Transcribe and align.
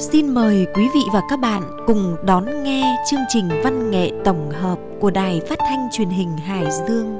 Xin 0.00 0.34
mời 0.34 0.66
quý 0.74 0.88
vị 0.94 1.00
và 1.12 1.22
các 1.28 1.40
bạn 1.40 1.62
cùng 1.86 2.16
đón 2.26 2.62
nghe 2.64 2.96
chương 3.10 3.20
trình 3.28 3.48
văn 3.64 3.90
nghệ 3.90 4.10
tổng 4.24 4.50
hợp 4.50 4.78
của 5.00 5.10
Đài 5.10 5.40
Phát 5.48 5.58
thanh 5.58 5.88
Truyền 5.92 6.08
hình 6.08 6.36
Hải 6.36 6.64
Dương. 6.70 7.18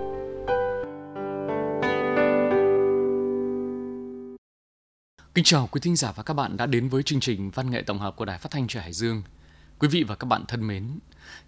Kính 5.34 5.44
chào 5.44 5.68
quý 5.72 5.80
thính 5.80 5.96
giả 5.96 6.12
và 6.16 6.22
các 6.22 6.34
bạn 6.34 6.56
đã 6.56 6.66
đến 6.66 6.88
với 6.88 7.02
chương 7.02 7.20
trình 7.20 7.50
văn 7.50 7.70
nghệ 7.70 7.82
tổng 7.82 7.98
hợp 7.98 8.16
của 8.16 8.24
Đài 8.24 8.38
Phát 8.38 8.50
thanh 8.50 8.66
Truyền 8.68 8.82
Hải 8.82 8.92
Dương. 8.92 9.22
Quý 9.78 9.88
vị 9.88 10.02
và 10.02 10.14
các 10.14 10.24
bạn 10.24 10.44
thân 10.48 10.66
mến, 10.66 10.98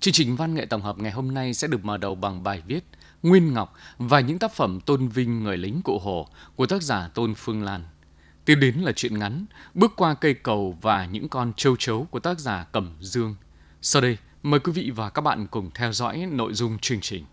chương 0.01 0.15
trình 0.15 0.37
văn 0.37 0.55
nghệ 0.55 0.67
tổng 0.67 0.83
hợp 0.83 0.99
ngày 0.99 1.13
hôm 1.13 1.35
nay 1.35 1.55
sẽ 1.55 1.69
được 1.69 1.85
mở 1.85 1.97
đầu 1.97 2.15
bằng 2.15 2.43
bài 2.43 2.63
viết 2.67 2.85
Nguyên 3.23 3.55
Ngọc 3.55 3.75
và 3.99 4.21
những 4.21 4.39
tác 4.39 4.53
phẩm 4.53 4.81
tôn 4.81 5.09
vinh 5.09 5.45
người 5.45 5.57
lính 5.57 5.83
cụ 5.83 5.99
Hồ 5.99 6.29
của 6.57 6.67
tác 6.67 6.83
giả 6.83 7.11
Tôn 7.15 7.35
Phương 7.35 7.63
Lan. 7.63 7.85
Tiếp 8.51 8.57
đến 8.57 8.75
là 8.75 8.93
chuyện 8.93 9.19
ngắn, 9.19 9.47
bước 9.75 9.93
qua 9.97 10.15
cây 10.15 10.35
cầu 10.35 10.79
và 10.83 11.05
những 11.05 11.29
con 11.29 11.53
châu 11.57 11.77
chấu 11.77 12.05
của 12.11 12.21
tác 12.21 12.39
giả 12.39 12.67
Cẩm 12.73 12.91
Dương. 13.01 13.35
Sau 13.83 14.03
đây, 14.03 14.19
mời 14.43 14.61
quý 14.61 14.73
vị 14.73 14.91
và 14.95 15.11
các 15.11 15.23
bạn 15.23 15.47
cùng 15.47 15.71
theo 15.75 15.93
dõi 15.93 16.27
nội 16.33 16.55
dung 16.55 16.79
chương 16.79 17.01
trình. 17.01 17.25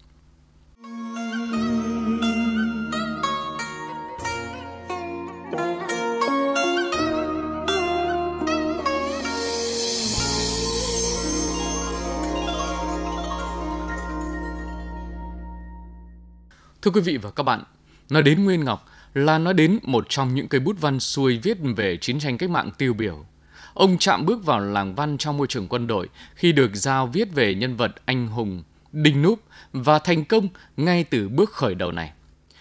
Thưa 16.81 16.91
quý 16.91 17.02
vị 17.02 17.17
và 17.17 17.31
các 17.31 17.44
bạn, 17.44 17.63
nói 18.09 18.23
đến 18.23 18.44
Nguyên 18.44 18.63
Ngọc 18.63 18.86
là 19.26 19.38
nói 19.38 19.53
đến 19.53 19.80
một 19.84 20.05
trong 20.09 20.35
những 20.35 20.48
cây 20.48 20.59
bút 20.59 20.76
văn 20.81 20.99
xuôi 20.99 21.39
viết 21.44 21.58
về 21.75 21.98
chiến 21.98 22.20
tranh 22.20 22.38
cách 22.38 22.49
mạng 22.49 22.71
tiêu 22.77 22.94
biểu. 22.94 23.25
Ông 23.73 23.97
chạm 23.97 24.25
bước 24.25 24.45
vào 24.45 24.59
làng 24.59 24.95
văn 24.95 25.17
trong 25.17 25.38
môi 25.38 25.47
trường 25.47 25.67
quân 25.67 25.88
đội 25.88 26.09
khi 26.36 26.52
được 26.52 26.72
giao 26.73 27.08
viết 27.08 27.33
về 27.33 27.56
nhân 27.56 27.75
vật 27.75 27.95
anh 28.06 28.28
hùng 28.28 28.64
Đinh 28.91 29.22
Núp 29.22 29.39
và 29.73 30.00
thành 30.00 30.25
công 30.25 30.47
ngay 30.78 31.03
từ 31.03 31.30
bước 31.30 31.50
khởi 31.50 31.75
đầu 31.75 31.91
này. 31.91 32.11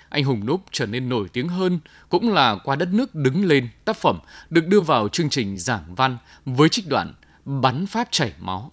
Anh 0.09 0.25
hùng 0.25 0.47
Núp 0.47 0.63
trở 0.71 0.87
nên 0.87 1.09
nổi 1.09 1.29
tiếng 1.33 1.49
hơn 1.49 1.79
cũng 2.09 2.33
là 2.33 2.57
qua 2.65 2.77
đất 2.77 2.89
nước 2.93 3.15
đứng 3.15 3.45
lên 3.45 3.69
tác 3.85 3.97
phẩm 3.97 4.19
được 4.51 4.67
đưa 4.67 4.81
vào 4.81 5.09
chương 5.09 5.31
trình 5.31 5.59
giảng 5.59 5.95
văn 5.95 6.19
với 6.47 6.69
trích 6.69 6.89
đoạn 6.89 7.15
bắn 7.45 7.87
pháp 7.87 8.09
chảy 8.11 8.33
máu. 8.41 8.73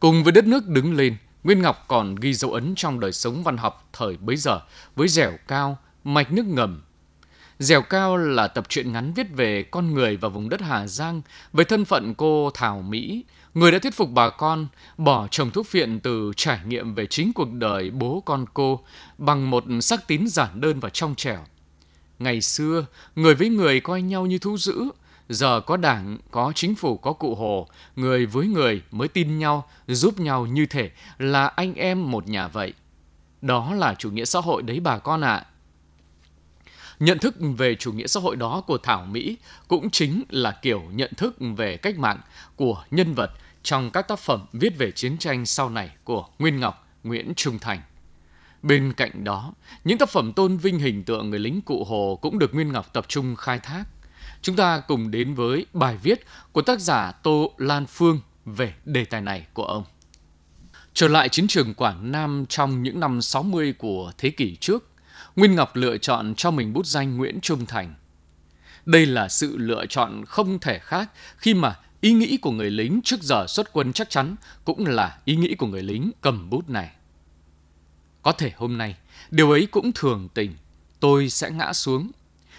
Cùng 0.00 0.24
với 0.24 0.32
đất 0.32 0.46
nước 0.46 0.68
đứng 0.68 0.96
lên, 0.96 1.16
Nguyên 1.44 1.62
Ngọc 1.62 1.84
còn 1.88 2.14
ghi 2.14 2.34
dấu 2.34 2.52
ấn 2.52 2.74
trong 2.76 3.00
đời 3.00 3.12
sống 3.12 3.42
văn 3.42 3.56
học 3.56 3.88
thời 3.92 4.16
bấy 4.16 4.36
giờ 4.36 4.60
với 4.96 5.08
dẻo 5.08 5.32
cao, 5.48 5.78
mạch 6.04 6.32
nước 6.32 6.46
ngầm. 6.46 6.82
Dẻo 7.58 7.82
cao 7.82 8.16
là 8.16 8.48
tập 8.48 8.66
truyện 8.68 8.92
ngắn 8.92 9.12
viết 9.12 9.26
về 9.36 9.62
con 9.62 9.94
người 9.94 10.16
và 10.16 10.28
vùng 10.28 10.48
đất 10.48 10.60
Hà 10.60 10.86
Giang, 10.86 11.22
với 11.52 11.64
thân 11.64 11.84
phận 11.84 12.14
cô 12.14 12.50
Thảo 12.54 12.82
Mỹ, 12.82 13.24
người 13.54 13.72
đã 13.72 13.78
thuyết 13.78 13.94
phục 13.94 14.10
bà 14.10 14.30
con 14.30 14.66
bỏ 14.96 15.28
trồng 15.30 15.50
thuốc 15.50 15.66
phiện 15.66 16.00
từ 16.00 16.32
trải 16.36 16.60
nghiệm 16.66 16.94
về 16.94 17.06
chính 17.06 17.32
cuộc 17.32 17.52
đời 17.52 17.90
bố 17.90 18.22
con 18.26 18.44
cô 18.54 18.80
bằng 19.18 19.50
một 19.50 19.64
sắc 19.80 20.06
tín 20.06 20.28
giản 20.28 20.60
đơn 20.60 20.80
và 20.80 20.88
trong 20.88 21.14
trẻo. 21.14 21.44
Ngày 22.18 22.40
xưa, 22.40 22.86
người 23.16 23.34
với 23.34 23.48
người 23.48 23.80
coi 23.80 24.02
nhau 24.02 24.26
như 24.26 24.38
thú 24.38 24.58
dữ, 24.58 24.84
giờ 25.28 25.60
có 25.60 25.76
đảng, 25.76 26.18
có 26.30 26.52
chính 26.54 26.74
phủ, 26.74 26.96
có 26.96 27.12
cụ 27.12 27.34
hồ, 27.34 27.68
người 27.96 28.26
với 28.26 28.46
người 28.46 28.82
mới 28.90 29.08
tin 29.08 29.38
nhau, 29.38 29.68
giúp 29.86 30.20
nhau 30.20 30.46
như 30.46 30.66
thể 30.66 30.90
là 31.18 31.46
anh 31.46 31.74
em 31.74 32.10
một 32.10 32.28
nhà 32.28 32.48
vậy. 32.48 32.72
Đó 33.42 33.74
là 33.74 33.94
chủ 33.98 34.10
nghĩa 34.10 34.24
xã 34.24 34.40
hội 34.40 34.62
đấy 34.62 34.80
bà 34.80 34.98
con 34.98 35.20
ạ. 35.20 35.34
À. 35.34 35.46
Nhận 37.00 37.18
thức 37.18 37.34
về 37.58 37.74
chủ 37.74 37.92
nghĩa 37.92 38.06
xã 38.06 38.20
hội 38.20 38.36
đó 38.36 38.62
của 38.66 38.78
Thảo 38.78 39.04
Mỹ 39.04 39.36
cũng 39.68 39.90
chính 39.90 40.22
là 40.28 40.58
kiểu 40.62 40.82
nhận 40.92 41.10
thức 41.16 41.36
về 41.56 41.76
cách 41.76 41.98
mạng 41.98 42.20
của 42.56 42.84
nhân 42.90 43.14
vật 43.14 43.30
trong 43.62 43.90
các 43.90 44.08
tác 44.08 44.18
phẩm 44.18 44.46
viết 44.52 44.78
về 44.78 44.90
chiến 44.90 45.18
tranh 45.18 45.46
sau 45.46 45.70
này 45.70 45.90
của 46.04 46.26
Nguyên 46.38 46.60
Ngọc, 46.60 46.88
Nguyễn 47.04 47.32
Trung 47.36 47.58
Thành. 47.58 47.80
Bên 48.62 48.92
cạnh 48.92 49.24
đó, 49.24 49.52
những 49.84 49.98
tác 49.98 50.08
phẩm 50.08 50.32
tôn 50.32 50.56
vinh 50.56 50.78
hình 50.78 51.04
tượng 51.04 51.30
người 51.30 51.38
lính 51.38 51.60
cụ 51.60 51.84
Hồ 51.84 52.18
cũng 52.22 52.38
được 52.38 52.54
Nguyên 52.54 52.72
Ngọc 52.72 52.92
tập 52.92 53.04
trung 53.08 53.36
khai 53.36 53.58
thác. 53.58 53.84
Chúng 54.42 54.56
ta 54.56 54.80
cùng 54.80 55.10
đến 55.10 55.34
với 55.34 55.66
bài 55.72 55.96
viết 56.02 56.26
của 56.52 56.62
tác 56.62 56.80
giả 56.80 57.12
Tô 57.12 57.52
Lan 57.58 57.86
Phương 57.86 58.20
về 58.44 58.74
đề 58.84 59.04
tài 59.04 59.20
này 59.20 59.46
của 59.52 59.64
ông. 59.64 59.84
Trở 60.94 61.08
lại 61.08 61.28
chiến 61.28 61.48
trường 61.48 61.74
Quảng 61.74 62.12
Nam 62.12 62.46
trong 62.48 62.82
những 62.82 63.00
năm 63.00 63.22
60 63.22 63.72
của 63.72 64.12
thế 64.18 64.30
kỷ 64.30 64.56
trước, 64.56 64.88
Nguyên 65.38 65.54
Ngọc 65.54 65.76
lựa 65.76 65.98
chọn 65.98 66.34
cho 66.34 66.50
mình 66.50 66.72
bút 66.72 66.86
danh 66.86 67.16
Nguyễn 67.16 67.40
Trung 67.40 67.66
Thành. 67.66 67.94
Đây 68.86 69.06
là 69.06 69.28
sự 69.28 69.56
lựa 69.56 69.86
chọn 69.88 70.24
không 70.24 70.58
thể 70.58 70.78
khác 70.78 71.10
khi 71.36 71.54
mà 71.54 71.78
ý 72.00 72.12
nghĩ 72.12 72.36
của 72.36 72.50
người 72.50 72.70
lính 72.70 73.00
trước 73.04 73.22
giờ 73.22 73.46
xuất 73.48 73.72
quân 73.72 73.92
chắc 73.92 74.10
chắn 74.10 74.36
cũng 74.64 74.86
là 74.86 75.18
ý 75.24 75.36
nghĩ 75.36 75.54
của 75.54 75.66
người 75.66 75.82
lính 75.82 76.10
cầm 76.20 76.50
bút 76.50 76.70
này. 76.70 76.90
Có 78.22 78.32
thể 78.32 78.52
hôm 78.56 78.78
nay, 78.78 78.96
điều 79.30 79.50
ấy 79.50 79.66
cũng 79.70 79.92
thường 79.92 80.28
tình, 80.34 80.56
tôi 81.00 81.30
sẽ 81.30 81.50
ngã 81.50 81.72
xuống. 81.72 82.10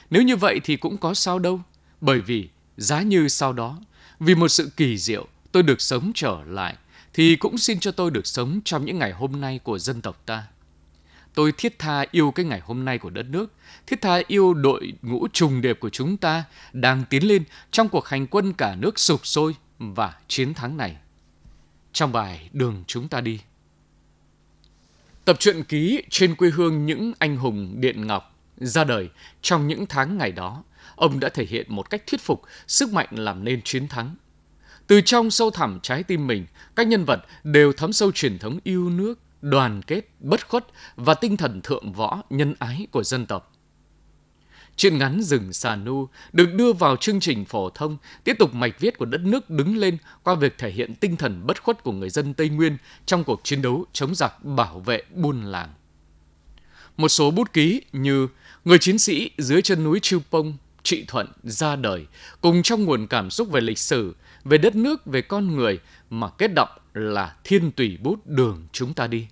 Nếu 0.09 0.21
như 0.21 0.35
vậy 0.35 0.59
thì 0.63 0.75
cũng 0.75 0.97
có 0.97 1.13
sao 1.13 1.39
đâu, 1.39 1.61
bởi 2.01 2.21
vì 2.21 2.49
giá 2.77 3.01
như 3.01 3.27
sau 3.27 3.53
đó, 3.53 3.79
vì 4.19 4.35
một 4.35 4.47
sự 4.47 4.71
kỳ 4.77 4.97
diệu, 4.97 5.27
tôi 5.51 5.63
được 5.63 5.81
sống 5.81 6.11
trở 6.15 6.37
lại, 6.47 6.75
thì 7.13 7.35
cũng 7.35 7.57
xin 7.57 7.79
cho 7.79 7.91
tôi 7.91 8.11
được 8.11 8.27
sống 8.27 8.59
trong 8.65 8.85
những 8.85 8.99
ngày 8.99 9.11
hôm 9.11 9.41
nay 9.41 9.59
của 9.63 9.79
dân 9.79 10.01
tộc 10.01 10.21
ta. 10.25 10.43
Tôi 11.33 11.51
thiết 11.57 11.79
tha 11.79 12.05
yêu 12.11 12.31
cái 12.31 12.45
ngày 12.45 12.59
hôm 12.59 12.85
nay 12.85 12.97
của 12.97 13.09
đất 13.09 13.25
nước, 13.29 13.53
thiết 13.87 14.01
tha 14.01 14.21
yêu 14.27 14.53
đội 14.53 14.93
ngũ 15.01 15.27
trùng 15.33 15.61
điệp 15.61 15.79
của 15.79 15.89
chúng 15.89 16.17
ta 16.17 16.43
đang 16.73 17.03
tiến 17.09 17.27
lên 17.27 17.43
trong 17.71 17.89
cuộc 17.89 18.07
hành 18.07 18.27
quân 18.27 18.53
cả 18.53 18.75
nước 18.75 18.99
sụp 18.99 19.25
sôi 19.25 19.55
và 19.79 20.13
chiến 20.27 20.53
thắng 20.53 20.77
này. 20.77 20.97
Trong 21.93 22.11
bài 22.11 22.49
Đường 22.53 22.83
chúng 22.87 23.07
ta 23.07 23.21
đi. 23.21 23.39
Tập 25.25 25.39
truyện 25.39 25.63
ký 25.63 26.01
trên 26.09 26.35
quê 26.35 26.49
hương 26.49 26.85
những 26.85 27.13
anh 27.19 27.37
hùng 27.37 27.75
Điện 27.81 28.07
Ngọc 28.07 28.35
ra 28.57 28.83
đời 28.83 29.09
trong 29.41 29.67
những 29.67 29.85
tháng 29.85 30.17
ngày 30.17 30.31
đó, 30.31 30.63
ông 30.95 31.19
đã 31.19 31.29
thể 31.29 31.45
hiện 31.45 31.65
một 31.69 31.89
cách 31.89 32.03
thuyết 32.07 32.21
phục 32.21 32.41
sức 32.67 32.93
mạnh 32.93 33.07
làm 33.11 33.43
nên 33.43 33.61
chiến 33.61 33.87
thắng. 33.87 34.15
Từ 34.87 35.01
trong 35.01 35.31
sâu 35.31 35.51
thẳm 35.51 35.79
trái 35.83 36.03
tim 36.03 36.27
mình, 36.27 36.45
các 36.75 36.87
nhân 36.87 37.05
vật 37.05 37.25
đều 37.43 37.73
thấm 37.73 37.93
sâu 37.93 38.11
truyền 38.11 38.39
thống 38.39 38.59
yêu 38.63 38.89
nước, 38.89 39.19
đoàn 39.41 39.81
kết, 39.81 40.01
bất 40.19 40.47
khuất 40.47 40.65
và 40.95 41.13
tinh 41.13 41.37
thần 41.37 41.61
thượng 41.61 41.93
võ 41.93 42.21
nhân 42.29 42.53
ái 42.59 42.87
của 42.91 43.03
dân 43.03 43.25
tộc. 43.25 43.55
Chuyện 44.75 44.97
ngắn 44.97 45.21
Rừng 45.21 45.53
Xà 45.53 45.75
Nu 45.75 46.07
được 46.33 46.53
đưa 46.53 46.73
vào 46.73 46.95
chương 46.95 47.19
trình 47.19 47.45
phổ 47.45 47.69
thông, 47.69 47.97
tiếp 48.23 48.35
tục 48.39 48.53
mạch 48.53 48.79
viết 48.79 48.97
của 48.97 49.05
đất 49.05 49.21
nước 49.21 49.49
đứng 49.49 49.77
lên 49.77 49.97
qua 50.23 50.35
việc 50.35 50.57
thể 50.57 50.71
hiện 50.71 50.95
tinh 50.95 51.15
thần 51.15 51.47
bất 51.47 51.63
khuất 51.63 51.83
của 51.83 51.91
người 51.91 52.09
dân 52.09 52.33
Tây 52.33 52.49
Nguyên 52.49 52.77
trong 53.05 53.23
cuộc 53.23 53.41
chiến 53.43 53.61
đấu 53.61 53.85
chống 53.93 54.15
giặc 54.15 54.43
bảo 54.45 54.79
vệ 54.79 55.03
buôn 55.15 55.43
làng. 55.43 55.69
Một 56.97 57.09
số 57.09 57.31
bút 57.31 57.53
ký 57.53 57.81
như 57.91 58.27
Người 58.65 58.79
chiến 58.79 58.97
sĩ 58.99 59.31
dưới 59.37 59.61
chân 59.61 59.83
núi 59.83 59.99
Chư 59.99 60.19
Pông, 60.31 60.57
Trị 60.83 61.05
Thuận 61.07 61.27
ra 61.43 61.75
đời, 61.75 62.05
cùng 62.41 62.63
trong 62.63 62.83
nguồn 62.83 63.07
cảm 63.07 63.29
xúc 63.29 63.51
về 63.51 63.61
lịch 63.61 63.77
sử, 63.77 64.15
về 64.45 64.57
đất 64.57 64.75
nước, 64.75 65.05
về 65.05 65.21
con 65.21 65.55
người 65.55 65.79
mà 66.09 66.29
kết 66.29 66.51
động 66.55 66.69
là 66.93 67.35
thiên 67.43 67.71
tùy 67.71 67.97
bút 68.01 68.25
đường 68.25 68.67
chúng 68.71 68.93
ta 68.93 69.07
đi. 69.07 69.27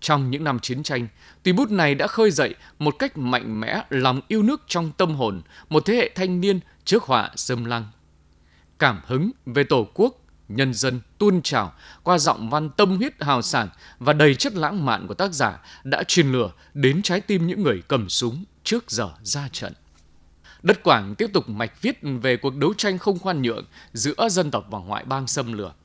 Trong 0.00 0.30
những 0.30 0.44
năm 0.44 0.58
chiến 0.58 0.82
tranh, 0.82 1.08
tùy 1.42 1.52
bút 1.52 1.70
này 1.70 1.94
đã 1.94 2.06
khơi 2.06 2.30
dậy 2.30 2.54
một 2.78 2.94
cách 2.98 3.18
mạnh 3.18 3.60
mẽ 3.60 3.82
lòng 3.90 4.20
yêu 4.28 4.42
nước 4.42 4.62
trong 4.66 4.92
tâm 4.92 5.14
hồn 5.14 5.42
một 5.68 5.82
thế 5.86 5.94
hệ 5.94 6.10
thanh 6.14 6.40
niên 6.40 6.60
trước 6.84 7.02
họa 7.02 7.30
xâm 7.36 7.64
lăng. 7.64 7.84
Cảm 8.78 9.00
hứng 9.06 9.30
về 9.46 9.64
tổ 9.64 9.86
quốc, 9.94 10.16
nhân 10.48 10.74
dân 10.74 11.00
tuôn 11.18 11.42
trào 11.42 11.72
qua 12.02 12.18
giọng 12.18 12.50
văn 12.50 12.70
tâm 12.70 12.96
huyết 12.96 13.22
hào 13.22 13.42
sản 13.42 13.68
và 13.98 14.12
đầy 14.12 14.34
chất 14.34 14.54
lãng 14.54 14.84
mạn 14.84 15.06
của 15.06 15.14
tác 15.14 15.32
giả 15.32 15.62
đã 15.84 16.02
truyền 16.02 16.32
lửa 16.32 16.52
đến 16.74 17.02
trái 17.02 17.20
tim 17.20 17.46
những 17.46 17.62
người 17.62 17.82
cầm 17.88 18.08
súng 18.08 18.44
trước 18.64 18.90
giờ 18.90 19.10
ra 19.22 19.48
trận. 19.52 19.72
Đất 20.62 20.82
Quảng 20.82 21.14
tiếp 21.14 21.30
tục 21.32 21.48
mạch 21.48 21.82
viết 21.82 21.98
về 22.02 22.36
cuộc 22.36 22.56
đấu 22.56 22.74
tranh 22.74 22.98
không 22.98 23.18
khoan 23.18 23.42
nhượng 23.42 23.64
giữa 23.92 24.28
dân 24.30 24.50
tộc 24.50 24.66
và 24.70 24.78
ngoại 24.78 25.04
bang 25.04 25.26
xâm 25.26 25.52
lược 25.52 25.76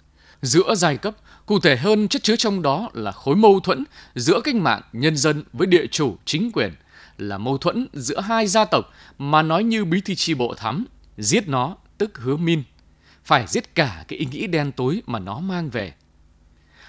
giữa 0.42 0.76
giai 0.76 0.98
cấp, 0.98 1.16
cụ 1.46 1.60
thể 1.60 1.78
hơn 1.78 2.08
chất 2.08 2.24
chứa 2.24 2.36
trong 2.36 2.62
đó 2.62 2.90
là 2.94 3.12
khối 3.12 3.36
mâu 3.36 3.60
thuẫn 3.60 3.84
giữa 4.16 4.42
cách 4.44 4.56
mạng 4.56 4.82
nhân 4.94 5.18
dân 5.18 5.44
với 5.54 5.68
địa 5.68 5.86
chủ 5.92 6.18
chính 6.26 6.52
quyền, 6.52 6.74
là 7.18 7.38
mâu 7.38 7.58
thuẫn 7.58 7.88
giữa 7.94 8.20
hai 8.20 8.48
gia 8.48 8.66
tộc 8.66 8.94
mà 9.18 9.42
nói 9.42 9.64
như 9.64 9.86
bí 9.86 10.02
thư 10.02 10.16
tri 10.16 10.34
bộ 10.34 10.54
thắm, 10.54 10.86
giết 11.18 11.48
nó 11.48 11.76
tức 11.98 12.18
hứa 12.18 12.36
min, 12.36 12.64
phải 13.24 13.46
giết 13.48 13.76
cả 13.76 14.06
cái 14.08 14.20
ý 14.20 14.26
nghĩ 14.26 14.48
đen 14.48 14.72
tối 14.72 15.02
mà 15.06 15.20
nó 15.20 15.40
mang 15.40 15.70
về. 15.70 15.94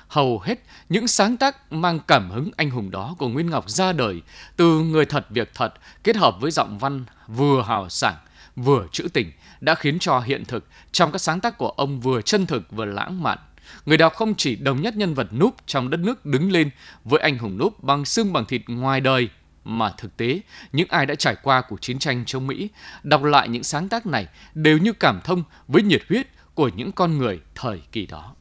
Hầu 0.09 0.39
hết 0.39 0.59
những 0.89 1.09
sáng 1.09 1.37
tác 1.37 1.73
mang 1.73 1.99
cảm 2.07 2.31
hứng 2.31 2.51
anh 2.57 2.71
hùng 2.71 2.91
đó 2.91 3.15
của 3.19 3.29
Nguyên 3.29 3.51
Ngọc 3.51 3.71
ra 3.71 3.93
đời 3.93 4.23
từ 4.57 4.81
người 4.81 5.07
thật 5.07 5.27
việc 5.31 5.51
thật 5.55 5.75
kết 6.05 6.17
hợp 6.17 6.37
với 6.41 6.51
giọng 6.51 6.79
văn 6.79 7.05
vừa 7.27 7.63
hào 7.63 7.89
sảng 7.89 8.17
vừa 8.57 8.87
trữ 8.93 9.09
tình 9.09 9.33
đã 9.61 9.75
khiến 9.75 9.99
cho 9.99 10.21
hiện 10.21 10.45
thực 10.45 10.67
trong 10.93 11.13
các 11.13 11.19
sáng 11.19 11.41
tác 11.41 11.59
của 11.59 11.69
ông 11.69 12.01
vừa 12.01 12.23
chân 12.23 12.47
thực 12.47 12.73
vừa 12.73 12.85
lãng 12.85 13.23
mạn. 13.23 13.39
Người 13.87 13.97
đọc 13.97 14.15
không 14.15 14.35
chỉ 14.35 14.57
đồng 14.57 14.83
nhất 14.83 14.97
nhân 14.97 15.15
vật 15.15 15.33
Núp 15.33 15.55
trong 15.67 15.91
đất 15.91 16.01
nước 16.01 16.27
đứng 16.27 16.53
lên 16.53 16.71
với 17.05 17.21
anh 17.21 17.39
hùng 17.39 17.59
Núp 17.59 17.85
bằng 17.85 18.05
xương 18.05 18.33
bằng 18.33 18.45
thịt 18.45 18.63
ngoài 18.67 19.01
đời 19.01 19.29
mà 19.65 19.93
thực 19.97 20.17
tế, 20.17 20.41
những 20.73 20.89
ai 20.89 21.07
đã 21.07 21.15
trải 21.15 21.37
qua 21.43 21.63
cuộc 21.69 21.81
chiến 21.81 21.99
tranh 21.99 22.25
chống 22.25 22.47
Mỹ, 22.47 22.69
đọc 23.03 23.23
lại 23.23 23.49
những 23.49 23.65
sáng 23.65 23.89
tác 23.89 24.07
này 24.07 24.27
đều 24.55 24.79
như 24.79 24.93
cảm 24.93 25.21
thông 25.25 25.43
với 25.69 25.83
nhiệt 25.83 26.03
huyết 26.09 26.27
của 26.55 26.71
những 26.77 26.93
con 26.93 27.19
người 27.19 27.41
thời 27.55 27.83
kỳ 27.93 28.07
đó. 28.07 28.35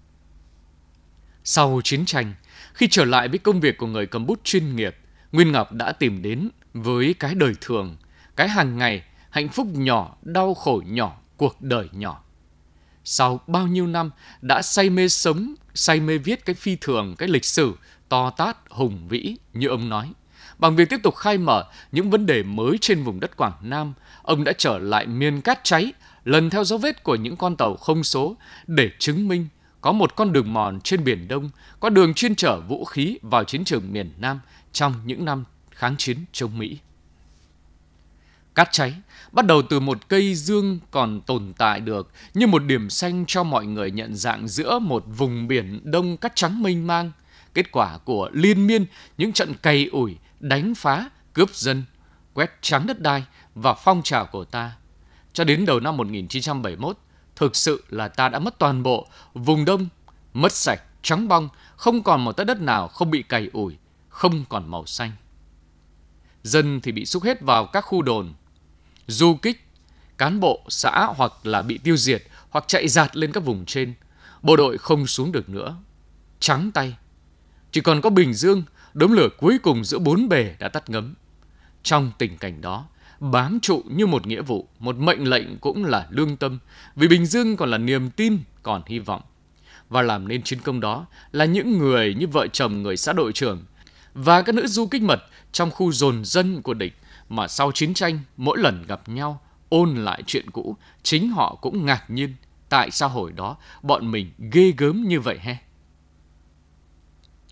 Sau 1.43 1.81
chiến 1.83 2.05
tranh, 2.05 2.33
khi 2.73 2.87
trở 2.87 3.05
lại 3.05 3.27
với 3.27 3.39
công 3.39 3.59
việc 3.59 3.77
của 3.77 3.87
người 3.87 4.05
cầm 4.05 4.25
bút 4.25 4.43
chuyên 4.43 4.75
nghiệp, 4.75 4.95
Nguyên 5.31 5.51
Ngọc 5.51 5.71
đã 5.71 5.91
tìm 5.91 6.21
đến 6.21 6.49
với 6.73 7.15
cái 7.19 7.35
đời 7.35 7.53
thường, 7.61 7.97
cái 8.35 8.49
hàng 8.49 8.77
ngày, 8.77 9.03
hạnh 9.29 9.49
phúc 9.49 9.67
nhỏ, 9.71 10.15
đau 10.21 10.53
khổ 10.53 10.81
nhỏ, 10.85 11.17
cuộc 11.37 11.61
đời 11.61 11.87
nhỏ. 11.91 12.23
Sau 13.03 13.39
bao 13.47 13.67
nhiêu 13.67 13.87
năm 13.87 14.11
đã 14.41 14.61
say 14.61 14.89
mê 14.89 15.07
sống, 15.07 15.55
say 15.73 15.99
mê 15.99 16.17
viết 16.17 16.45
cái 16.45 16.55
phi 16.55 16.75
thường, 16.81 17.15
cái 17.17 17.29
lịch 17.29 17.45
sử, 17.45 17.73
to 18.09 18.29
tát, 18.29 18.57
hùng 18.69 19.07
vĩ 19.07 19.35
như 19.53 19.67
ông 19.67 19.89
nói. 19.89 20.11
Bằng 20.57 20.75
việc 20.75 20.89
tiếp 20.89 20.99
tục 21.03 21.15
khai 21.15 21.37
mở 21.37 21.65
những 21.91 22.09
vấn 22.09 22.25
đề 22.25 22.43
mới 22.43 22.77
trên 22.81 23.03
vùng 23.03 23.19
đất 23.19 23.37
Quảng 23.37 23.57
Nam, 23.61 23.93
ông 24.21 24.43
đã 24.43 24.51
trở 24.57 24.77
lại 24.77 25.07
miền 25.07 25.41
cát 25.41 25.59
cháy, 25.63 25.93
lần 26.25 26.49
theo 26.49 26.63
dấu 26.63 26.79
vết 26.79 27.03
của 27.03 27.15
những 27.15 27.35
con 27.35 27.55
tàu 27.55 27.75
không 27.75 28.03
số 28.03 28.35
để 28.67 28.89
chứng 28.99 29.27
minh 29.27 29.47
có 29.81 29.91
một 29.91 30.15
con 30.15 30.33
đường 30.33 30.53
mòn 30.53 30.81
trên 30.81 31.03
Biển 31.03 31.27
Đông, 31.27 31.49
có 31.79 31.89
đường 31.89 32.13
chuyên 32.13 32.35
chở 32.35 32.59
vũ 32.59 32.85
khí 32.85 33.17
vào 33.21 33.43
chiến 33.43 33.63
trường 33.63 33.93
miền 33.93 34.13
Nam 34.17 34.39
trong 34.71 34.93
những 35.05 35.25
năm 35.25 35.43
kháng 35.71 35.95
chiến 35.97 36.17
chống 36.31 36.57
Mỹ. 36.57 36.77
Cát 38.55 38.71
cháy 38.71 38.93
bắt 39.31 39.45
đầu 39.45 39.61
từ 39.69 39.79
một 39.79 40.07
cây 40.07 40.35
dương 40.35 40.79
còn 40.91 41.21
tồn 41.21 41.53
tại 41.57 41.79
được 41.79 42.11
như 42.33 42.47
một 42.47 42.63
điểm 42.63 42.89
xanh 42.89 43.25
cho 43.27 43.43
mọi 43.43 43.65
người 43.65 43.91
nhận 43.91 44.15
dạng 44.15 44.47
giữa 44.47 44.79
một 44.79 45.03
vùng 45.17 45.47
biển 45.47 45.81
đông 45.83 46.17
cát 46.17 46.35
trắng 46.35 46.63
mênh 46.63 46.87
mang, 46.87 47.11
kết 47.53 47.71
quả 47.71 47.97
của 47.97 48.29
liên 48.33 48.67
miên 48.67 48.85
những 49.17 49.33
trận 49.33 49.53
cày 49.53 49.89
ủi, 49.91 50.17
đánh 50.39 50.75
phá, 50.75 51.09
cướp 51.33 51.55
dân, 51.55 51.83
quét 52.33 52.51
trắng 52.61 52.87
đất 52.87 53.01
đai 53.01 53.23
và 53.55 53.73
phong 53.73 54.01
trào 54.03 54.25
của 54.25 54.45
ta. 54.45 54.75
Cho 55.33 55.43
đến 55.43 55.65
đầu 55.65 55.79
năm 55.79 55.97
1971, 55.97 56.97
thực 57.35 57.55
sự 57.55 57.83
là 57.89 58.07
ta 58.07 58.29
đã 58.29 58.39
mất 58.39 58.59
toàn 58.59 58.83
bộ 58.83 59.07
vùng 59.33 59.65
đông, 59.65 59.87
mất 60.33 60.51
sạch, 60.51 60.81
trắng 61.01 61.27
bong, 61.27 61.49
không 61.75 62.03
còn 62.03 62.23
một 62.23 62.31
tấc 62.31 62.47
đất 62.47 62.61
nào 62.61 62.87
không 62.87 63.11
bị 63.11 63.23
cày 63.23 63.49
ủi, 63.53 63.77
không 64.09 64.45
còn 64.49 64.71
màu 64.71 64.85
xanh. 64.85 65.11
Dân 66.43 66.81
thì 66.81 66.91
bị 66.91 67.05
xúc 67.05 67.23
hết 67.23 67.41
vào 67.41 67.65
các 67.65 67.81
khu 67.81 68.01
đồn, 68.01 68.33
du 69.07 69.35
kích, 69.35 69.67
cán 70.17 70.39
bộ 70.39 70.61
xã 70.69 71.07
hoặc 71.15 71.31
là 71.43 71.61
bị 71.61 71.77
tiêu 71.77 71.97
diệt 71.97 72.23
hoặc 72.49 72.65
chạy 72.67 72.87
giạt 72.87 73.17
lên 73.17 73.31
các 73.31 73.43
vùng 73.43 73.65
trên. 73.65 73.93
Bộ 74.41 74.55
đội 74.55 74.77
không 74.77 75.07
xuống 75.07 75.31
được 75.31 75.49
nữa. 75.49 75.75
Trắng 76.39 76.71
tay. 76.71 76.97
Chỉ 77.71 77.81
còn 77.81 78.01
có 78.01 78.09
Bình 78.09 78.33
Dương, 78.33 78.63
đốm 78.93 79.11
lửa 79.11 79.29
cuối 79.37 79.57
cùng 79.63 79.85
giữa 79.85 79.99
bốn 79.99 80.29
bề 80.29 80.55
đã 80.59 80.69
tắt 80.69 80.89
ngấm. 80.89 81.13
Trong 81.83 82.11
tình 82.17 82.37
cảnh 82.37 82.61
đó, 82.61 82.85
bám 83.19 83.59
trụ 83.59 83.83
như 83.85 84.05
một 84.05 84.27
nghĩa 84.27 84.41
vụ, 84.41 84.67
một 84.79 84.95
mệnh 84.95 85.29
lệnh 85.29 85.57
cũng 85.57 85.85
là 85.85 86.07
lương 86.09 86.37
tâm, 86.37 86.59
vì 86.95 87.07
Bình 87.07 87.25
Dương 87.25 87.57
còn 87.57 87.71
là 87.71 87.77
niềm 87.77 88.09
tin, 88.09 88.37
còn 88.63 88.81
hy 88.87 88.99
vọng. 88.99 89.21
Và 89.89 90.01
làm 90.01 90.27
nên 90.27 90.43
chiến 90.43 90.59
công 90.59 90.79
đó 90.79 91.05
là 91.31 91.45
những 91.45 91.77
người 91.77 92.13
như 92.13 92.27
vợ 92.27 92.47
chồng 92.47 92.83
người 92.83 92.97
xã 92.97 93.13
đội 93.13 93.33
trưởng 93.33 93.63
và 94.13 94.41
các 94.41 94.55
nữ 94.55 94.67
du 94.67 94.87
kích 94.87 95.01
mật 95.01 95.23
trong 95.51 95.71
khu 95.71 95.91
dồn 95.91 96.25
dân 96.25 96.61
của 96.61 96.73
địch 96.73 96.93
mà 97.29 97.47
sau 97.47 97.71
chiến 97.71 97.93
tranh 97.93 98.19
mỗi 98.37 98.57
lần 98.57 98.85
gặp 98.87 99.09
nhau 99.09 99.41
ôn 99.69 99.95
lại 99.95 100.23
chuyện 100.27 100.49
cũ, 100.51 100.77
chính 101.03 101.29
họ 101.29 101.57
cũng 101.61 101.85
ngạc 101.85 102.03
nhiên 102.07 102.35
tại 102.69 102.91
sao 102.91 103.09
hồi 103.09 103.31
đó 103.31 103.57
bọn 103.83 104.11
mình 104.11 104.31
ghê 104.51 104.73
gớm 104.77 105.03
như 105.07 105.19
vậy 105.19 105.37
he. 105.41 105.57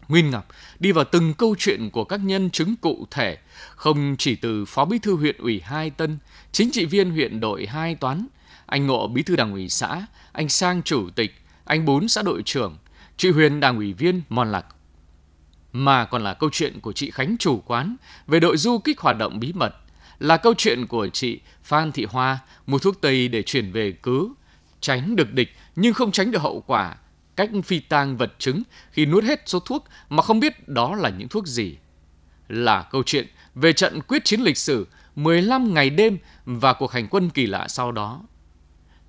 Nguyên 0.08 0.30
Ngọc 0.30 0.48
đi 0.80 0.92
vào 0.92 1.06
từng 1.12 1.34
câu 1.34 1.56
chuyện 1.60 1.90
của 1.90 2.04
các 2.04 2.20
nhân 2.24 2.50
chứng 2.50 2.76
cụ 2.76 3.08
thể, 3.12 3.38
không 3.76 4.16
chỉ 4.18 4.36
từ 4.36 4.66
Phó 4.66 4.86
Bí 4.86 5.00
thư 5.00 5.16
huyện 5.16 5.38
ủy 5.38 5.62
Hai 5.64 5.90
Tân, 5.90 6.18
chính 6.52 6.72
trị 6.72 6.86
viên 6.86 7.12
huyện 7.12 7.40
đội 7.40 7.66
Hai 7.66 7.96
Toán, 7.96 8.28
anh 8.66 8.88
Ngộ 8.88 9.08
Bí 9.08 9.24
thư 9.24 9.36
Đảng 9.36 9.54
ủy 9.54 9.70
xã, 9.70 10.06
anh 10.32 10.50
Sang 10.50 10.84
Chủ 10.84 11.10
tịch, 11.16 11.36
anh 11.66 11.86
Bốn 11.86 12.08
xã 12.08 12.22
đội 12.22 12.44
trưởng, 12.46 12.78
chị 13.18 13.32
Huyền 13.32 13.60
Đảng 13.60 13.78
ủy 13.78 13.94
viên 13.94 14.22
Mòn 14.30 14.52
Lạc. 14.52 14.66
Mà 15.74 16.06
còn 16.06 16.24
là 16.24 16.34
câu 16.34 16.50
chuyện 16.54 16.80
của 16.80 16.94
chị 16.94 17.12
Khánh 17.12 17.36
chủ 17.40 17.64
quán 17.66 17.96
về 18.28 18.40
đội 18.40 18.58
du 18.58 18.78
kích 18.78 19.00
hoạt 19.00 19.18
động 19.18 19.40
bí 19.40 19.54
mật, 19.54 19.76
là 20.20 20.38
câu 20.38 20.54
chuyện 20.58 20.88
của 20.88 21.08
chị 21.08 21.40
Phan 21.64 21.92
Thị 21.92 22.06
Hoa 22.10 22.40
mua 22.68 22.80
thuốc 22.80 23.02
Tây 23.02 23.28
để 23.28 23.42
chuyển 23.42 23.72
về 23.72 23.92
cứ, 23.92 24.34
tránh 24.82 25.16
được 25.16 25.34
địch 25.34 25.50
nhưng 25.76 25.94
không 25.94 26.12
tránh 26.12 26.32
được 26.32 26.42
hậu 26.42 26.64
quả 26.68 26.96
cách 27.36 27.50
phi 27.66 27.80
tang 27.80 28.18
vật 28.18 28.34
chứng 28.40 28.64
khi 28.92 29.06
nuốt 29.06 29.24
hết 29.24 29.44
số 29.46 29.60
thuốc 29.60 29.86
mà 30.10 30.24
không 30.24 30.40
biết 30.40 30.68
đó 30.68 30.96
là 30.96 31.10
những 31.10 31.28
thuốc 31.28 31.48
gì. 31.48 31.78
Là 32.48 32.82
câu 32.92 33.04
chuyện 33.06 33.28
về 33.56 33.74
trận 33.74 34.02
quyết 34.02 34.26
chiến 34.26 34.42
lịch 34.42 34.58
sử 34.58 34.88
15 35.16 35.74
ngày 35.74 35.90
đêm 35.90 36.18
và 36.46 36.74
cuộc 36.74 36.92
hành 36.92 37.08
quân 37.08 37.30
kỳ 37.30 37.46
lạ 37.46 37.68
sau 37.68 37.92
đó. 37.92 38.22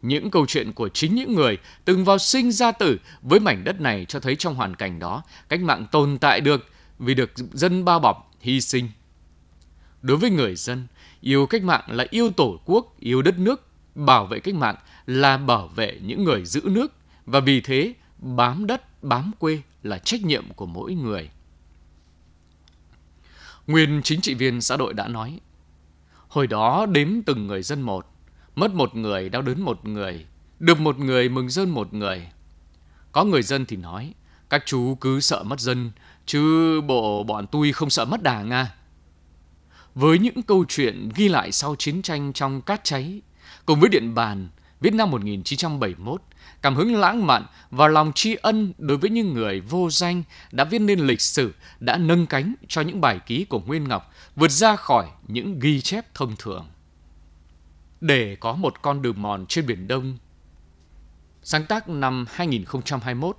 Những 0.05 0.31
câu 0.31 0.47
chuyện 0.47 0.73
của 0.73 0.89
chính 0.89 1.15
những 1.15 1.35
người 1.35 1.59
từng 1.85 2.05
vào 2.05 2.19
sinh 2.19 2.53
ra 2.53 2.73
tử 2.73 2.99
với 3.23 3.41
mảnh 3.41 3.65
đất 3.65 3.81
này 3.81 4.05
cho 4.09 4.21
thấy 4.21 4.37
trong 4.37 4.55
hoàn 4.55 4.77
cảnh 4.77 4.99
đó, 4.99 5.23
cách 5.49 5.61
mạng 5.61 5.87
tồn 5.93 6.19
tại 6.19 6.41
được 6.41 6.67
vì 6.99 7.15
được 7.15 7.33
dân 7.53 7.85
bao 7.85 8.01
bọc, 8.01 8.33
hy 8.41 8.61
sinh. 8.61 8.89
Đối 10.03 10.17
với 10.17 10.31
người 10.31 10.56
dân, 10.56 10.87
yêu 11.21 11.47
cách 11.47 11.62
mạng 11.62 11.83
là 11.87 12.06
yêu 12.11 12.31
tổ 12.31 12.61
quốc, 12.65 12.97
yêu 12.99 13.23
đất 13.23 13.39
nước, 13.39 13.67
bảo 13.95 14.27
vệ 14.27 14.41
cách 14.41 14.55
mạng 14.55 14.77
là 15.06 15.37
bảo 15.37 15.69
vệ 15.69 15.99
những 16.03 16.25
người 16.25 16.45
giữ 16.45 16.61
nước 16.65 16.93
và 17.27 17.41
vì 17.41 17.61
thế 17.61 17.95
bám 18.19 18.67
đất, 18.67 19.03
bám 19.03 19.31
quê 19.39 19.62
là 19.83 19.99
trách 19.99 20.25
nhiệm 20.25 20.45
của 20.57 20.67
mỗi 20.67 20.95
người. 20.95 21.31
Nguyên 23.67 24.00
chính 24.05 24.21
trị 24.21 24.35
viên 24.35 24.61
xã 24.61 24.77
đội 24.77 24.95
đã 24.95 25.09
nói, 25.09 25.41
hồi 26.29 26.47
đó 26.47 26.87
đếm 26.87 27.09
từng 27.27 27.47
người 27.47 27.62
dân 27.62 27.83
một, 27.83 28.13
mất 28.55 28.75
một 28.75 28.95
người 28.97 29.29
đau 29.29 29.43
đớn 29.43 29.62
một 29.62 29.85
người, 29.85 30.27
được 30.59 30.81
một 30.81 30.99
người 30.99 31.29
mừng 31.29 31.49
dân 31.49 31.71
một 31.71 31.95
người. 31.95 32.29
Có 33.12 33.25
người 33.25 33.43
dân 33.43 33.67
thì 33.67 33.77
nói, 33.77 34.15
các 34.51 34.62
chú 34.67 34.95
cứ 34.95 35.21
sợ 35.21 35.43
mất 35.43 35.61
dân, 35.61 35.91
chứ 36.27 36.81
bộ 36.81 37.25
bọn 37.25 37.47
tôi 37.47 37.73
không 37.73 37.91
sợ 37.91 38.05
mất 38.05 38.23
đảng 38.23 38.51
à. 38.51 38.67
Với 39.95 40.19
những 40.19 40.43
câu 40.43 40.65
chuyện 40.69 41.09
ghi 41.15 41.29
lại 41.29 41.53
sau 41.53 41.77
chiến 41.79 42.03
tranh 42.03 42.33
trong 42.33 42.62
cát 42.62 42.85
cháy, 42.85 43.23
cùng 43.67 43.81
với 43.81 43.89
điện 43.89 44.15
bàn, 44.15 44.49
viết 44.81 44.95
năm 44.95 45.11
1971, 45.11 46.23
cảm 46.62 46.75
hứng 46.75 46.95
lãng 46.95 47.27
mạn 47.27 47.47
và 47.71 47.89
lòng 47.89 48.12
tri 48.15 48.35
ân 48.35 48.73
đối 48.79 48.99
với 48.99 49.11
những 49.11 49.35
người 49.35 49.61
vô 49.61 49.91
danh 49.91 50.23
đã 50.53 50.65
viết 50.65 50.79
nên 50.79 50.99
lịch 50.99 51.21
sử, 51.21 51.55
đã 51.81 51.97
nâng 51.97 52.27
cánh 52.27 52.55
cho 52.69 52.81
những 52.81 53.00
bài 53.00 53.21
ký 53.27 53.45
của 53.45 53.61
Nguyên 53.61 53.89
Ngọc 53.89 54.12
vượt 54.37 54.50
ra 54.50 54.77
khỏi 54.77 55.07
những 55.29 55.59
ghi 55.59 55.81
chép 55.81 56.15
thông 56.15 56.37
thường. 56.39 56.67
Để 58.00 58.37
có 58.40 58.52
một 58.52 58.83
con 58.83 59.02
đường 59.02 59.23
mòn 59.23 59.47
trên 59.47 59.66
Biển 59.66 59.88
Đông, 59.88 60.19
sáng 61.42 61.66
tác 61.66 61.88
năm 61.88 62.26
2021, 62.28 63.37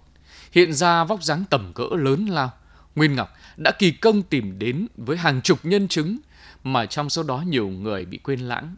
hiện 0.52 0.74
ra 0.74 1.04
vóc 1.04 1.24
dáng 1.24 1.44
tầm 1.50 1.74
cỡ 1.74 1.88
lớn 1.92 2.26
lao, 2.26 2.52
Nguyên 2.96 3.16
Ngọc 3.16 3.30
đã 3.58 3.72
kỳ 3.72 3.92
công 3.92 4.24
tìm 4.24 4.60
đến 4.60 4.88
với 4.98 5.18
hàng 5.18 5.42
chục 5.42 5.60
nhân 5.64 5.88
chứng 5.88 6.18
mà 6.64 6.86
trong 6.86 7.10
số 7.10 7.24
đó 7.24 7.44
nhiều 7.48 7.68
người 7.68 8.06
bị 8.06 8.18
quên 8.18 8.40
lãng 8.40 8.76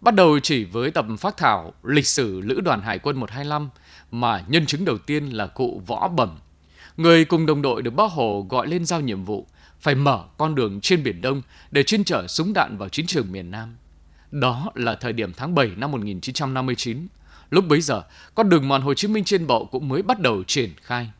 Bắt 0.00 0.14
đầu 0.14 0.38
chỉ 0.40 0.64
với 0.64 0.90
tập 0.90 1.06
phát 1.18 1.36
thảo 1.36 1.72
lịch 1.82 2.06
sử 2.06 2.40
Lữ 2.40 2.60
đoàn 2.60 2.82
Hải 2.82 2.98
quân 2.98 3.16
125 3.16 3.68
mà 4.10 4.44
nhân 4.48 4.66
chứng 4.66 4.84
đầu 4.84 4.98
tiên 4.98 5.26
là 5.26 5.46
cụ 5.46 5.82
Võ 5.86 6.08
Bẩm. 6.08 6.38
Người 6.96 7.24
cùng 7.24 7.46
đồng 7.46 7.62
đội 7.62 7.82
được 7.82 7.90
Bác 7.90 8.12
Hồ 8.12 8.46
gọi 8.50 8.66
lên 8.66 8.84
giao 8.84 9.00
nhiệm 9.00 9.24
vụ 9.24 9.46
phải 9.80 9.94
mở 9.94 10.24
con 10.38 10.54
đường 10.54 10.80
trên 10.80 11.02
Biển 11.02 11.20
Đông 11.20 11.42
để 11.70 11.82
chuyên 11.82 12.04
chở 12.04 12.26
súng 12.26 12.52
đạn 12.52 12.78
vào 12.78 12.88
chiến 12.88 13.06
trường 13.06 13.32
miền 13.32 13.50
Nam. 13.50 13.76
Đó 14.30 14.70
là 14.74 14.94
thời 14.94 15.12
điểm 15.12 15.32
tháng 15.36 15.54
7 15.54 15.70
năm 15.76 15.92
1959. 15.92 17.06
Lúc 17.50 17.64
bấy 17.68 17.80
giờ, 17.80 18.02
con 18.34 18.48
đường 18.48 18.68
mòn 18.68 18.82
Hồ 18.82 18.94
Chí 18.94 19.08
Minh 19.08 19.24
trên 19.24 19.46
bộ 19.46 19.64
cũng 19.64 19.88
mới 19.88 20.02
bắt 20.02 20.20
đầu 20.20 20.44
triển 20.44 20.70
khai. 20.82 21.10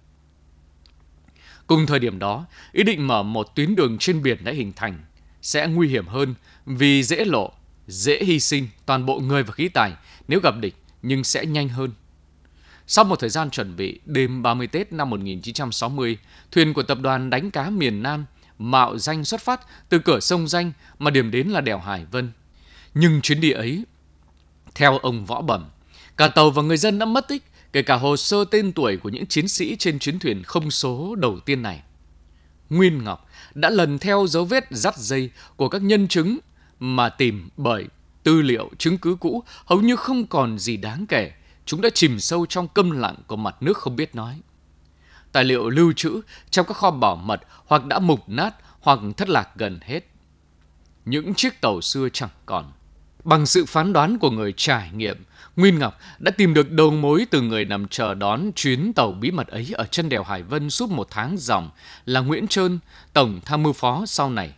Cùng 1.67 1.87
thời 1.87 1.99
điểm 1.99 2.19
đó, 2.19 2.47
ý 2.73 2.83
định 2.83 3.07
mở 3.07 3.23
một 3.23 3.55
tuyến 3.55 3.75
đường 3.75 3.99
trên 3.99 4.23
biển 4.23 4.45
đã 4.45 4.53
hình 4.53 4.73
thành, 4.77 4.99
sẽ 5.43 5.67
nguy 5.67 5.89
hiểm 5.89 6.07
hơn 6.07 6.35
vì 6.67 7.03
dễ 7.03 7.25
lộ 7.25 7.53
dễ 7.87 8.25
hy 8.25 8.41
sinh 8.41 8.69
toàn 8.87 9.07
bộ 9.07 9.21
người 9.21 9.43
và 9.43 9.53
khí 9.53 9.69
tài 9.69 9.93
nếu 10.29 10.41
gặp 10.41 10.55
địch 10.61 10.75
nhưng 11.03 11.25
sẽ 11.25 11.47
nhanh 11.47 11.69
hơn. 11.69 11.93
Sau 12.87 13.05
một 13.05 13.21
thời 13.21 13.31
gian 13.31 13.51
chuẩn 13.51 13.77
bị, 13.77 14.01
đêm 14.05 14.43
30 14.43 14.67
Tết 14.67 14.93
năm 14.93 15.11
1960, 15.11 16.19
thuyền 16.53 16.75
của 16.75 16.83
tập 16.83 16.99
đoàn 17.01 17.31
đánh 17.31 17.51
cá 17.51 17.71
miền 17.71 18.03
Nam 18.03 18.25
mạo 18.59 18.99
danh 18.99 19.25
xuất 19.25 19.41
phát 19.41 19.61
từ 19.89 19.99
cửa 19.99 20.21
sông 20.21 20.49
Danh 20.49 20.73
mà 20.99 21.11
điểm 21.11 21.31
đến 21.31 21.49
là 21.49 21.61
đèo 21.61 21.79
Hải 21.79 22.05
Vân. 22.11 22.31
Nhưng 23.01 23.21
chuyến 23.21 23.41
đi 23.41 23.51
ấy, 23.51 23.85
theo 24.75 24.99
ông 24.99 25.25
Võ 25.25 25.41
Bẩm, 25.41 25.65
cả 26.17 26.29
tàu 26.29 26.51
và 26.51 26.63
người 26.63 26.77
dân 26.77 26.99
đã 26.99 27.07
mất 27.07 27.29
tích, 27.29 27.45
kể 27.73 27.83
cả 27.83 27.95
hồ 27.97 28.17
sơ 28.17 28.45
tên 28.45 28.73
tuổi 28.73 28.97
của 28.97 29.09
những 29.09 29.27
chiến 29.27 29.49
sĩ 29.49 29.77
trên 29.77 29.99
chuyến 29.99 30.19
thuyền 30.19 30.43
không 30.43 30.71
số 30.71 31.15
đầu 31.15 31.41
tiên 31.41 31.63
này. 31.63 31.83
Nguyên 32.71 33.05
Ngọc 33.05 33.29
đã 33.55 33.71
lần 33.71 33.99
theo 33.99 34.27
dấu 34.27 34.45
vết 34.45 34.65
dắt 34.71 34.97
dây 34.97 35.31
của 35.57 35.69
các 35.69 35.83
nhân 35.83 36.09
chứng 36.09 36.39
mà 36.81 37.09
tìm 37.09 37.49
bởi 37.57 37.87
tư 38.23 38.43
liệu 38.43 38.71
chứng 38.79 38.99
cứ 38.99 39.17
cũ 39.21 39.43
hầu 39.65 39.81
như 39.81 39.97
không 39.97 40.27
còn 40.27 40.59
gì 40.59 40.77
đáng 40.77 41.07
kể. 41.07 41.33
Chúng 41.67 41.81
đã 41.81 41.89
chìm 41.95 42.21
sâu 42.21 42.47
trong 42.47 42.69
câm 42.69 42.91
lặng 42.91 43.17
của 43.27 43.37
mặt 43.37 43.57
nước 43.61 43.77
không 43.77 43.97
biết 43.97 44.15
nói. 44.15 44.41
Tài 45.33 45.45
liệu 45.45 45.69
lưu 45.69 45.93
trữ 45.93 46.21
trong 46.51 46.67
các 46.67 46.77
kho 46.77 46.91
bảo 46.91 47.17
mật 47.17 47.41
hoặc 47.67 47.85
đã 47.85 47.99
mục 47.99 48.29
nát 48.29 48.55
hoặc 48.81 48.99
thất 49.17 49.29
lạc 49.29 49.49
gần 49.57 49.79
hết. 49.83 50.01
những 51.05 51.35
chiếc 51.35 51.61
tàu 51.61 51.81
xưa 51.81 52.09
chẳng 52.13 52.31
còn. 52.47 52.73
Bằng 53.29 53.47
sự 53.47 53.65
phán 53.65 53.93
đoán 53.93 54.19
của 54.19 54.31
người 54.31 54.53
trải 54.57 54.91
nghiệm, 54.95 55.25
Nguyên 55.57 55.79
Ngọc 55.79 55.99
đã 56.19 56.31
tìm 56.31 56.55
được 56.55 56.71
đầu 56.71 56.91
mối 56.91 57.27
từ 57.31 57.41
người 57.41 57.65
nằm 57.65 57.89
chờ 57.89 58.15
đón 58.15 58.51
chuyến 58.55 58.93
tàu 58.93 59.13
bí 59.13 59.31
mật 59.31 59.49
ấy 59.49 59.69
ở 59.75 59.85
chân 59.85 60.09
đèo 60.09 60.23
Hải 60.23 60.43
Vân 60.43 60.71
suốt 60.71 60.91
một 60.91 61.09
tháng 61.11 61.37
dòng 61.39 61.71
là 62.07 62.21
Nguyễn 62.21 62.49
Trơn, 62.49 62.79
Tổng 63.13 63.41
tham 63.45 63.63
mưu 63.63 63.73
phó 63.73 64.07
sau 64.07 64.31
này. 64.31 64.53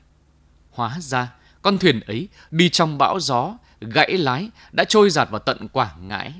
Hóa 0.70 0.96
ra, 1.00 1.32
con 1.62 1.78
thuyền 1.78 2.00
ấy 2.00 2.28
đi 2.50 2.68
trong 2.68 2.98
bão 2.98 3.20
gió, 3.20 3.58
gãy 3.80 4.18
lái 4.18 4.50
đã 4.72 4.84
trôi 4.84 5.10
giạt 5.10 5.30
vào 5.30 5.40
tận 5.40 5.68
Quảng 5.68 6.08
Ngãi. 6.08 6.32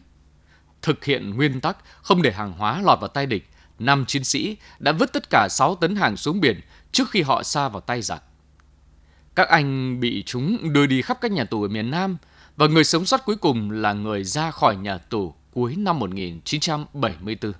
Thực 0.82 1.04
hiện 1.04 1.30
nguyên 1.30 1.60
tắc 1.60 1.76
không 2.02 2.22
để 2.22 2.32
hàng 2.32 2.52
hóa 2.52 2.82
lọt 2.82 3.00
vào 3.00 3.08
tay 3.08 3.26
địch, 3.26 3.50
năm 3.78 4.04
chiến 4.06 4.24
sĩ 4.24 4.56
đã 4.78 4.92
vứt 4.92 5.12
tất 5.12 5.30
cả 5.30 5.48
6 5.50 5.74
tấn 5.74 5.96
hàng 5.96 6.16
xuống 6.16 6.40
biển 6.40 6.60
trước 6.92 7.10
khi 7.10 7.22
họ 7.22 7.42
xa 7.42 7.68
vào 7.68 7.80
tay 7.80 8.02
giặc. 8.02 8.22
Các 9.40 9.48
anh 9.48 10.00
bị 10.00 10.22
chúng 10.26 10.72
đưa 10.72 10.86
đi 10.86 11.02
khắp 11.02 11.18
các 11.20 11.32
nhà 11.32 11.44
tù 11.44 11.62
ở 11.62 11.68
miền 11.68 11.90
Nam 11.90 12.16
và 12.56 12.66
người 12.66 12.84
sống 12.84 13.06
sót 13.06 13.24
cuối 13.24 13.36
cùng 13.36 13.70
là 13.70 13.92
người 13.92 14.24
ra 14.24 14.50
khỏi 14.50 14.76
nhà 14.76 14.98
tù 14.98 15.34
cuối 15.52 15.76
năm 15.76 15.98
1974. 15.98 17.52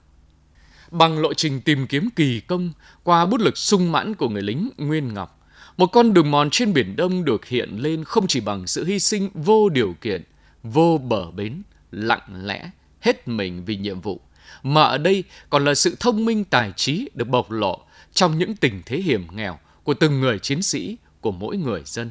Bằng 0.91 1.19
lộ 1.19 1.35
trình 1.35 1.61
tìm 1.61 1.87
kiếm 1.87 2.09
kỳ 2.17 2.41
công 2.41 2.73
qua 3.03 3.27
bút 3.27 3.41
lực 3.41 3.59
sung 3.59 3.93
mãn 3.93 4.15
của 4.15 4.29
người 4.29 4.43
lính 4.43 4.71
Nguyên 4.77 5.15
Ngọc, 5.15 5.49
một 5.77 5.87
con 5.87 6.15
đường 6.15 6.31
mòn 6.31 6.51
trên 6.51 6.73
Biển 6.73 6.97
Đông 6.97 7.25
được 7.25 7.47
hiện 7.47 7.77
lên 7.79 8.05
không 8.05 8.27
chỉ 8.27 8.41
bằng 8.41 8.67
sự 8.67 8.85
hy 8.85 8.99
sinh 8.99 9.31
vô 9.35 9.69
điều 9.69 9.95
kiện, 10.01 10.23
vô 10.63 10.99
bờ 10.99 11.31
bến, 11.31 11.63
lặng 11.91 12.45
lẽ, 12.45 12.71
hết 13.01 13.29
mình 13.29 13.65
vì 13.65 13.77
nhiệm 13.77 14.01
vụ, 14.01 14.21
mà 14.63 14.83
ở 14.83 14.99
đây 14.99 15.25
còn 15.51 15.65
là 15.65 15.75
sự 15.75 15.97
thông 16.01 16.25
minh 16.25 16.45
tài 16.45 16.73
trí 16.77 17.09
được 17.15 17.29
bộc 17.29 17.51
lộ 17.51 17.79
trong 18.13 18.39
những 18.39 18.57
tình 18.57 18.83
thế 18.87 18.97
hiểm 18.97 19.27
nghèo 19.33 19.59
của 19.85 19.95
từng 19.95 20.21
người 20.21 20.39
chiến 20.39 20.63
sĩ, 20.63 20.97
của 21.21 21.33
mỗi 21.33 21.57
người 21.57 21.83
dân. 21.85 22.11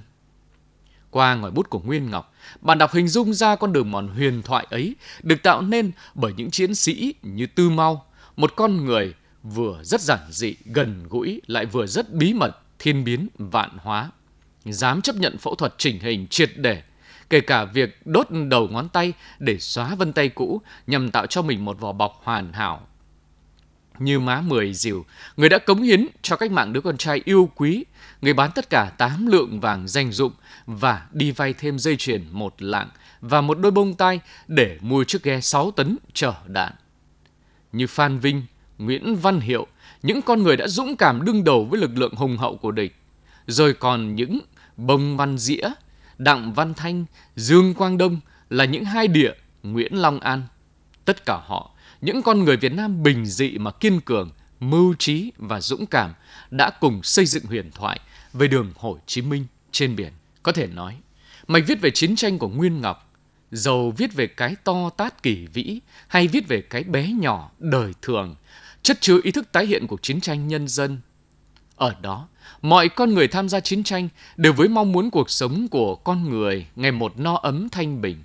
Qua 1.11 1.35
ngòi 1.35 1.51
bút 1.51 1.69
của 1.69 1.79
Nguyên 1.79 2.09
Ngọc, 2.09 2.33
bạn 2.61 2.77
đọc 2.77 2.93
hình 2.93 3.07
dung 3.07 3.33
ra 3.33 3.55
con 3.55 3.73
đường 3.73 3.91
mòn 3.91 4.07
huyền 4.07 4.41
thoại 4.41 4.67
ấy 4.69 4.95
được 5.23 5.43
tạo 5.43 5.61
nên 5.61 5.91
bởi 6.13 6.33
những 6.37 6.51
chiến 6.51 6.75
sĩ 6.75 7.13
như 7.21 7.45
Tư 7.45 7.69
Mau, 7.69 8.05
một 8.35 8.53
con 8.55 8.85
người 8.85 9.13
vừa 9.43 9.83
rất 9.83 10.01
giản 10.01 10.19
dị, 10.29 10.55
gần 10.65 11.07
gũi 11.09 11.41
lại 11.47 11.65
vừa 11.65 11.87
rất 11.87 12.13
bí 12.13 12.33
mật, 12.33 12.57
thiên 12.79 13.03
biến, 13.03 13.27
vạn 13.37 13.77
hóa. 13.77 14.11
Dám 14.65 15.01
chấp 15.01 15.15
nhận 15.15 15.37
phẫu 15.37 15.55
thuật 15.55 15.73
chỉnh 15.77 15.99
hình 15.99 16.27
triệt 16.27 16.51
để, 16.55 16.83
kể 17.29 17.41
cả 17.41 17.65
việc 17.65 18.07
đốt 18.07 18.27
đầu 18.49 18.67
ngón 18.67 18.89
tay 18.89 19.13
để 19.39 19.59
xóa 19.59 19.95
vân 19.95 20.13
tay 20.13 20.29
cũ 20.29 20.61
nhằm 20.87 21.11
tạo 21.11 21.25
cho 21.25 21.41
mình 21.41 21.65
một 21.65 21.79
vỏ 21.79 21.91
bọc 21.91 22.21
hoàn 22.23 22.53
hảo. 22.53 22.87
Như 23.99 24.19
má 24.19 24.41
mười 24.41 24.73
dìu, 24.73 25.05
người 25.37 25.49
đã 25.49 25.57
cống 25.57 25.81
hiến 25.81 26.07
cho 26.21 26.35
cách 26.35 26.51
mạng 26.51 26.73
đứa 26.73 26.81
con 26.81 26.97
trai 26.97 27.21
yêu 27.25 27.49
quý, 27.55 27.85
người 28.21 28.33
bán 28.33 28.51
tất 28.55 28.69
cả 28.69 28.91
tám 28.97 29.27
lượng 29.27 29.59
vàng 29.59 29.87
danh 29.87 30.11
dụng 30.11 30.31
và 30.65 31.07
đi 31.11 31.31
vay 31.31 31.53
thêm 31.53 31.79
dây 31.79 31.95
chuyền 31.95 32.25
một 32.31 32.61
lạng 32.61 32.89
và 33.21 33.41
một 33.41 33.59
đôi 33.59 33.71
bông 33.71 33.93
tai 33.93 34.19
để 34.47 34.77
mua 34.81 35.03
chiếc 35.03 35.23
ghe 35.23 35.41
6 35.41 35.71
tấn 35.71 35.97
chở 36.13 36.33
đạn. 36.47 36.73
Như 37.71 37.87
Phan 37.87 38.19
Vinh, 38.19 38.43
Nguyễn 38.77 39.15
Văn 39.15 39.39
Hiệu, 39.39 39.67
những 40.03 40.21
con 40.21 40.43
người 40.43 40.57
đã 40.57 40.67
dũng 40.67 40.95
cảm 40.95 41.25
đương 41.25 41.43
đầu 41.43 41.65
với 41.65 41.81
lực 41.81 41.97
lượng 41.97 42.15
hùng 42.15 42.37
hậu 42.37 42.57
của 42.57 42.71
địch. 42.71 42.95
Rồi 43.47 43.73
còn 43.73 44.15
những 44.15 44.39
Bông 44.77 45.17
Văn 45.17 45.37
Dĩa, 45.37 45.69
Đặng 46.17 46.53
Văn 46.53 46.73
Thanh, 46.73 47.05
Dương 47.35 47.73
Quang 47.73 47.97
Đông 47.97 48.19
là 48.49 48.65
những 48.65 48.85
hai 48.85 49.07
địa 49.07 49.33
Nguyễn 49.63 50.01
Long 50.01 50.19
An. 50.19 50.43
Tất 51.05 51.25
cả 51.25 51.41
họ, 51.45 51.71
những 52.01 52.21
con 52.21 52.43
người 52.43 52.57
Việt 52.57 52.73
Nam 52.73 53.03
bình 53.03 53.25
dị 53.25 53.57
mà 53.57 53.71
kiên 53.71 54.01
cường, 54.01 54.31
mưu 54.59 54.93
trí 54.93 55.31
và 55.37 55.61
dũng 55.61 55.85
cảm 55.85 56.13
đã 56.51 56.69
cùng 56.79 57.03
xây 57.03 57.25
dựng 57.25 57.43
huyền 57.45 57.71
thoại 57.71 57.99
về 58.33 58.47
đường 58.47 58.73
Hồ 58.75 58.97
Chí 59.05 59.21
Minh 59.21 59.45
trên 59.71 59.95
biển. 59.95 60.11
Có 60.43 60.51
thể 60.51 60.67
nói, 60.67 60.97
mạch 61.47 61.63
viết 61.67 61.81
về 61.81 61.91
chiến 61.91 62.15
tranh 62.15 62.37
của 62.37 62.47
Nguyên 62.47 62.81
Ngọc, 62.81 63.13
dầu 63.51 63.93
viết 63.97 64.13
về 64.13 64.27
cái 64.27 64.55
to 64.63 64.89
tát 64.89 65.23
kỳ 65.23 65.47
vĩ 65.53 65.79
hay 66.07 66.27
viết 66.27 66.47
về 66.47 66.61
cái 66.61 66.83
bé 66.83 67.07
nhỏ 67.07 67.51
đời 67.59 67.93
thường, 68.01 68.35
chất 68.83 69.01
chứa 69.01 69.19
ý 69.23 69.31
thức 69.31 69.51
tái 69.51 69.65
hiện 69.65 69.87
cuộc 69.87 70.01
chiến 70.01 70.21
tranh 70.21 70.47
nhân 70.47 70.67
dân. 70.67 70.99
Ở 71.75 71.95
đó, 72.01 72.27
mọi 72.61 72.89
con 72.89 73.13
người 73.13 73.27
tham 73.27 73.49
gia 73.49 73.59
chiến 73.59 73.83
tranh 73.83 74.09
đều 74.37 74.53
với 74.53 74.67
mong 74.67 74.91
muốn 74.91 75.11
cuộc 75.11 75.29
sống 75.29 75.67
của 75.67 75.95
con 75.95 76.29
người 76.29 76.67
ngày 76.75 76.91
một 76.91 77.19
no 77.19 77.35
ấm 77.35 77.69
thanh 77.69 78.01
bình. 78.01 78.23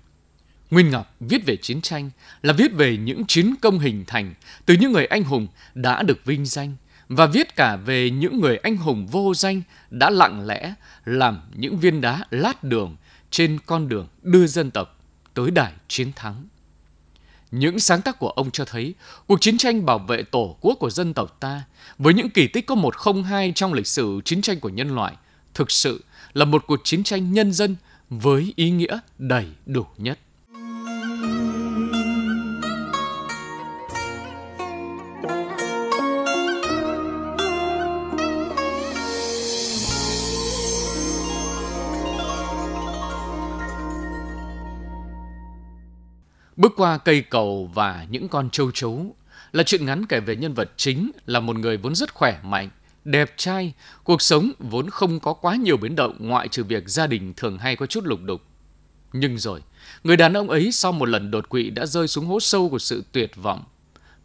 Nguyên 0.75 0.90
Ngọc 0.90 1.14
viết 1.21 1.47
về 1.47 1.57
chiến 1.57 1.81
tranh 1.81 2.11
là 2.43 2.52
viết 2.52 2.73
về 2.73 2.97
những 2.97 3.26
chiến 3.26 3.54
công 3.61 3.78
hình 3.78 4.04
thành 4.07 4.35
từ 4.66 4.75
những 4.81 4.93
người 4.93 5.07
anh 5.07 5.25
hùng 5.25 5.47
đã 5.75 6.02
được 6.02 6.25
vinh 6.25 6.47
danh 6.47 6.76
và 7.09 7.26
viết 7.26 7.57
cả 7.57 7.76
về 7.76 8.11
những 8.11 8.40
người 8.40 8.57
anh 8.57 8.76
hùng 8.76 9.07
vô 9.07 9.35
danh 9.35 9.62
đã 9.90 10.11
lặng 10.11 10.47
lẽ 10.47 10.75
làm 11.04 11.40
những 11.54 11.78
viên 11.78 12.00
đá 12.00 12.25
lát 12.31 12.64
đường 12.64 12.97
trên 13.31 13.59
con 13.66 13.88
đường 13.88 14.09
đưa 14.23 14.47
dân 14.47 14.71
tộc 14.71 15.00
tới 15.35 15.50
đài 15.50 15.73
chiến 15.88 16.12
thắng. 16.16 16.49
Những 17.50 17.78
sáng 17.78 18.02
tác 18.02 18.19
của 18.19 18.31
ông 18.31 18.50
cho 18.50 18.64
thấy 18.64 18.95
cuộc 19.26 19.40
chiến 19.40 19.59
tranh 19.59 19.87
bảo 19.87 19.99
vệ 19.99 20.23
tổ 20.23 20.57
quốc 20.61 20.75
của 20.81 20.90
dân 20.90 21.14
tộc 21.14 21.37
ta 21.40 21.62
với 21.99 22.14
những 22.14 22.31
kỳ 22.31 22.49
tích 22.49 22.66
có 22.66 22.75
một 22.75 22.97
không 22.97 23.25
hai 23.25 23.52
trong 23.54 23.73
lịch 23.73 23.87
sử 23.87 24.21
chiến 24.25 24.43
tranh 24.43 24.61
của 24.61 24.69
nhân 24.69 24.95
loại 24.95 25.14
thực 25.54 25.71
sự 25.71 26.04
là 26.33 26.45
một 26.45 26.64
cuộc 26.66 26.81
chiến 26.85 27.04
tranh 27.04 27.33
nhân 27.33 27.52
dân 27.52 27.76
với 28.11 28.52
ý 28.57 28.71
nghĩa 28.71 28.99
đầy 29.19 29.47
đủ 29.66 29.87
nhất. 29.99 30.19
Bước 46.64 46.73
qua 46.76 46.99
cây 46.99 47.21
cầu 47.21 47.71
và 47.75 48.06
những 48.11 48.28
con 48.28 48.50
châu 48.50 48.71
chấu 48.71 49.16
là 49.52 49.62
chuyện 49.62 49.87
ngắn 49.87 50.06
kể 50.06 50.21
về 50.21 50.37
nhân 50.37 50.54
vật 50.54 50.71
chính 50.76 51.11
là 51.26 51.40
một 51.40 51.56
người 51.56 51.76
vốn 51.76 51.94
rất 51.94 52.14
khỏe 52.14 52.40
mạnh, 52.44 52.68
đẹp 53.04 53.35
trai, 53.37 53.73
cuộc 54.04 54.23
sống 54.23 54.52
vốn 54.59 54.90
không 54.90 55.21
có 55.21 55.33
quá 55.33 55.56
nhiều 55.56 55.76
biến 55.76 55.97
động 55.97 56.16
ngoại 56.18 56.49
trừ 56.49 56.64
việc 56.64 56.88
gia 56.88 57.06
đình 57.06 57.33
thường 57.37 57.59
hay 57.59 57.76
có 57.76 57.87
chút 57.87 58.04
lục 58.04 58.21
đục. 58.25 58.42
Nhưng 59.12 59.38
rồi, 59.38 59.61
người 60.04 60.16
đàn 60.16 60.33
ông 60.33 60.50
ấy 60.50 60.73
sau 60.73 60.92
một 60.92 61.09
lần 61.09 61.30
đột 61.30 61.49
quỵ 61.49 61.71
đã 61.71 61.87
rơi 61.87 62.09
xuống 62.09 62.26
hố 62.26 62.40
sâu 62.40 62.68
của 62.68 62.78
sự 62.78 63.04
tuyệt 63.12 63.30
vọng. 63.37 63.64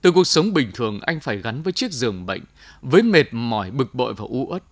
Từ 0.02 0.12
cuộc 0.12 0.28
sống 0.28 0.54
bình 0.54 0.72
thường 0.74 1.00
anh 1.02 1.20
phải 1.20 1.38
gắn 1.38 1.62
với 1.62 1.74
chiếc 1.74 1.92
giường 1.92 2.26
bệnh, 2.26 2.42
với 2.82 3.04
mệt 3.04 3.28
mỏi 3.32 3.72
bực 3.72 3.96
bội 3.96 4.14
và 4.14 4.26
u 4.30 4.48
uất. 4.50 4.64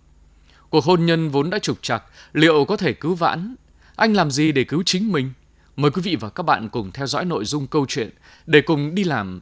Cuộc 0.70 0.84
hôn 0.84 1.06
nhân 1.06 1.30
vốn 1.30 1.50
đã 1.50 1.58
trục 1.58 1.82
trặc, 1.82 2.04
liệu 2.32 2.64
có 2.64 2.76
thể 2.76 2.92
cứu 2.92 3.14
vãn? 3.14 3.54
Anh 3.96 4.14
làm 4.14 4.30
gì 4.30 4.52
để 4.52 4.64
cứu 4.64 4.82
chính 4.86 5.12
mình? 5.12 5.32
Mời 5.78 5.90
quý 5.90 6.02
vị 6.02 6.16
và 6.16 6.28
các 6.28 6.42
bạn 6.42 6.68
cùng 6.68 6.92
theo 6.92 7.06
dõi 7.06 7.24
nội 7.24 7.44
dung 7.44 7.66
câu 7.66 7.86
chuyện 7.88 8.10
để 8.46 8.60
cùng 8.60 8.94
đi 8.94 9.04
làm. 9.04 9.40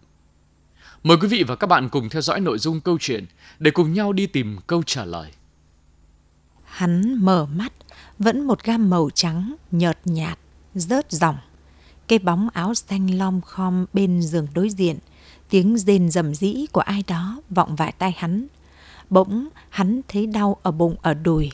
Mời 1.02 1.16
quý 1.21 1.28
vị 1.28 1.45
và 1.49 1.57
các 1.57 1.66
bạn 1.66 1.88
cùng 1.88 2.09
theo 2.09 2.23
dõi 2.23 2.40
nội 2.40 2.59
dung 2.59 2.81
câu 2.81 2.99
chuyện 3.00 3.26
để 3.59 3.71
cùng 3.71 3.93
nhau 3.93 4.12
đi 4.12 4.26
tìm 4.26 4.59
câu 4.66 4.83
trả 4.83 5.05
lời. 5.05 5.31
Hắn 6.64 7.25
mở 7.25 7.47
mắt, 7.47 7.73
vẫn 8.19 8.47
một 8.47 8.64
gam 8.64 8.90
màu 8.90 9.11
trắng, 9.14 9.55
nhợt 9.71 9.99
nhạt, 10.05 10.38
rớt 10.75 11.12
dòng. 11.12 11.37
Cái 12.09 12.19
bóng 12.19 12.49
áo 12.52 12.75
xanh 12.75 13.19
lom 13.19 13.40
khom 13.40 13.87
bên 13.93 14.23
giường 14.23 14.47
đối 14.55 14.71
diện, 14.71 14.99
tiếng 15.50 15.78
rên 15.78 16.11
rầm 16.11 16.35
rĩ 16.35 16.66
của 16.73 16.81
ai 16.81 17.05
đó 17.07 17.40
vọng 17.50 17.76
vào 17.76 17.93
tai 17.99 18.14
hắn. 18.16 18.47
Bỗng 19.11 19.49
hắn 19.69 20.00
thấy 20.09 20.26
đau 20.26 20.57
ở 20.62 20.71
bụng 20.71 20.97
ở 21.02 21.14
đùi. 21.14 21.50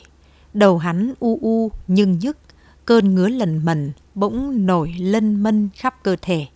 Đầu 0.53 0.77
hắn 0.77 1.13
u 1.19 1.39
u 1.41 1.71
nhưng 1.87 2.19
nhức, 2.19 2.37
cơn 2.85 3.15
ngứa 3.15 3.27
lần 3.27 3.65
mần 3.65 3.91
bỗng 4.15 4.65
nổi 4.65 4.95
lân 4.99 5.43
mân 5.43 5.69
khắp 5.75 6.03
cơ 6.03 6.15
thể. 6.21 6.47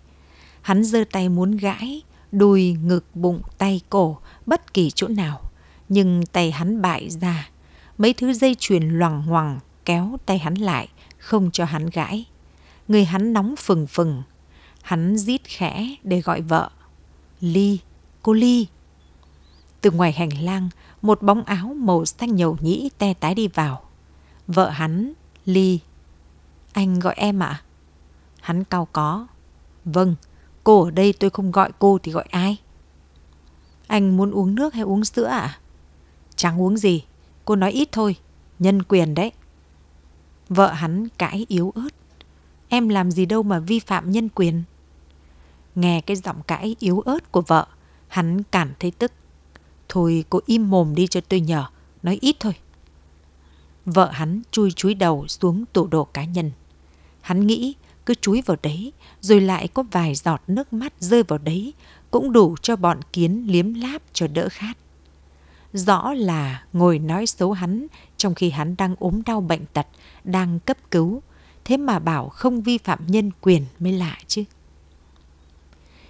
Hắn 0.61 0.83
giơ 0.83 1.03
tay 1.11 1.29
muốn 1.29 1.57
gãi, 1.57 2.01
đùi, 2.31 2.77
ngực, 2.83 3.05
bụng, 3.13 3.41
tay, 3.57 3.81
cổ, 3.89 4.17
bất 4.45 4.73
kỳ 4.73 4.89
chỗ 4.89 5.07
nào. 5.07 5.41
Nhưng 5.89 6.25
tay 6.25 6.51
hắn 6.51 6.81
bại 6.81 7.09
ra. 7.09 7.49
Mấy 7.97 8.13
thứ 8.13 8.33
dây 8.33 8.55
chuyền 8.59 8.89
loằng 8.89 9.23
ngoằng 9.27 9.59
kéo 9.85 10.17
tay 10.25 10.37
hắn 10.37 10.55
lại, 10.55 10.87
không 11.17 11.51
cho 11.51 11.65
hắn 11.65 11.89
gãi. 11.89 12.25
Người 12.87 13.05
hắn 13.05 13.33
nóng 13.33 13.55
phừng 13.55 13.87
phừng. 13.87 14.23
Hắn 14.81 15.17
rít 15.17 15.41
khẽ 15.43 15.95
để 16.03 16.21
gọi 16.21 16.41
vợ. 16.41 16.69
Ly, 17.41 17.79
cô 18.23 18.33
Ly. 18.33 18.67
Từ 19.81 19.91
ngoài 19.91 20.11
hành 20.11 20.43
lang, 20.43 20.69
một 21.01 21.21
bóng 21.21 21.43
áo 21.43 21.73
màu 21.73 22.05
xanh 22.05 22.35
nhầu 22.35 22.57
nhĩ 22.61 22.89
te 22.97 23.13
tái 23.13 23.35
đi 23.35 23.47
vào. 23.47 23.81
Vợ 24.47 24.69
hắn, 24.69 25.13
Ly, 25.45 25.79
anh 26.73 26.99
gọi 26.99 27.13
em 27.17 27.43
ạ? 27.43 27.47
À? 27.47 27.63
Hắn 28.41 28.63
cao 28.63 28.87
có. 28.93 29.27
Vâng, 29.85 30.15
cô 30.63 30.83
ở 30.83 30.91
đây 30.91 31.13
tôi 31.13 31.29
không 31.29 31.51
gọi 31.51 31.71
cô 31.79 31.97
thì 32.03 32.11
gọi 32.11 32.25
ai? 32.31 32.57
Anh 33.87 34.17
muốn 34.17 34.31
uống 34.31 34.55
nước 34.55 34.73
hay 34.73 34.83
uống 34.83 35.05
sữa 35.05 35.25
ạ? 35.25 35.39
À? 35.39 35.59
Chẳng 36.35 36.61
uống 36.61 36.77
gì, 36.77 37.03
cô 37.45 37.55
nói 37.55 37.71
ít 37.71 37.89
thôi, 37.91 38.15
nhân 38.59 38.83
quyền 38.83 39.15
đấy. 39.15 39.31
Vợ 40.49 40.71
hắn 40.71 41.07
cãi 41.17 41.45
yếu 41.49 41.71
ớt. 41.75 41.89
Em 42.69 42.89
làm 42.89 43.11
gì 43.11 43.25
đâu 43.25 43.43
mà 43.43 43.59
vi 43.59 43.79
phạm 43.79 44.11
nhân 44.11 44.29
quyền. 44.29 44.63
Nghe 45.75 46.01
cái 46.01 46.17
giọng 46.17 46.41
cãi 46.47 46.75
yếu 46.79 46.99
ớt 46.99 47.31
của 47.31 47.41
vợ, 47.41 47.67
hắn 48.07 48.43
cảm 48.43 48.73
thấy 48.79 48.91
tức. 48.91 49.11
Thôi 49.89 50.25
cô 50.29 50.39
im 50.45 50.69
mồm 50.69 50.95
đi 50.95 51.07
cho 51.07 51.21
tôi 51.21 51.39
nhờ, 51.39 51.65
nói 52.03 52.17
ít 52.21 52.35
thôi 52.39 52.53
vợ 53.87 54.09
hắn 54.11 54.41
chui 54.51 54.71
chúi 54.71 54.93
đầu 54.93 55.27
xuống 55.27 55.65
tủ 55.73 55.87
đồ 55.87 56.03
cá 56.03 56.23
nhân. 56.23 56.51
Hắn 57.21 57.47
nghĩ 57.47 57.75
cứ 58.05 58.13
chúi 58.21 58.41
vào 58.41 58.57
đấy, 58.63 58.93
rồi 59.21 59.41
lại 59.41 59.67
có 59.67 59.83
vài 59.91 60.15
giọt 60.15 60.41
nước 60.47 60.73
mắt 60.73 60.93
rơi 60.99 61.23
vào 61.23 61.39
đấy, 61.39 61.73
cũng 62.11 62.31
đủ 62.31 62.55
cho 62.61 62.75
bọn 62.75 62.99
kiến 63.13 63.45
liếm 63.47 63.73
láp 63.73 64.01
cho 64.13 64.27
đỡ 64.27 64.47
khát. 64.51 64.77
Rõ 65.73 66.13
là 66.13 66.63
ngồi 66.73 66.99
nói 66.99 67.25
xấu 67.25 67.51
hắn 67.51 67.87
trong 68.17 68.35
khi 68.35 68.49
hắn 68.49 68.75
đang 68.77 68.95
ốm 68.99 69.21
đau 69.25 69.41
bệnh 69.41 69.65
tật, 69.73 69.87
đang 70.23 70.59
cấp 70.59 70.77
cứu, 70.91 71.21
thế 71.65 71.77
mà 71.77 71.99
bảo 71.99 72.29
không 72.29 72.61
vi 72.61 72.77
phạm 72.77 72.99
nhân 73.07 73.31
quyền 73.41 73.65
mới 73.79 73.93
lạ 73.93 74.17
chứ. 74.27 74.43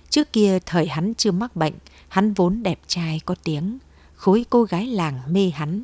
Trước 0.10 0.34
kia 0.34 0.60
thời 0.66 0.88
hắn 0.88 1.14
chưa 1.18 1.32
mắc 1.32 1.56
bệnh, 1.56 1.74
hắn 2.08 2.34
vốn 2.34 2.64
đẹp 2.64 2.80
trai 2.88 3.22
có 3.26 3.36
tiếng, 3.44 3.78
khối 4.16 4.46
cô 4.50 4.64
gái 4.64 4.86
làng 4.86 5.20
mê 5.30 5.50
hắn. 5.50 5.84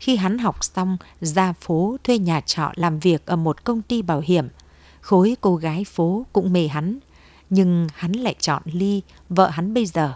Khi 0.00 0.16
hắn 0.16 0.38
học 0.38 0.64
xong, 0.64 0.96
ra 1.20 1.52
phố 1.52 1.96
thuê 2.04 2.18
nhà 2.18 2.40
trọ 2.40 2.72
làm 2.74 2.98
việc 2.98 3.26
ở 3.26 3.36
một 3.36 3.64
công 3.64 3.82
ty 3.82 4.02
bảo 4.02 4.20
hiểm, 4.20 4.48
khối 5.00 5.36
cô 5.40 5.56
gái 5.56 5.84
phố 5.84 6.26
cũng 6.32 6.52
mê 6.52 6.68
hắn. 6.68 6.98
Nhưng 7.50 7.86
hắn 7.94 8.12
lại 8.12 8.34
chọn 8.38 8.62
Ly, 8.64 9.02
vợ 9.28 9.48
hắn 9.48 9.74
bây 9.74 9.86
giờ. 9.86 10.14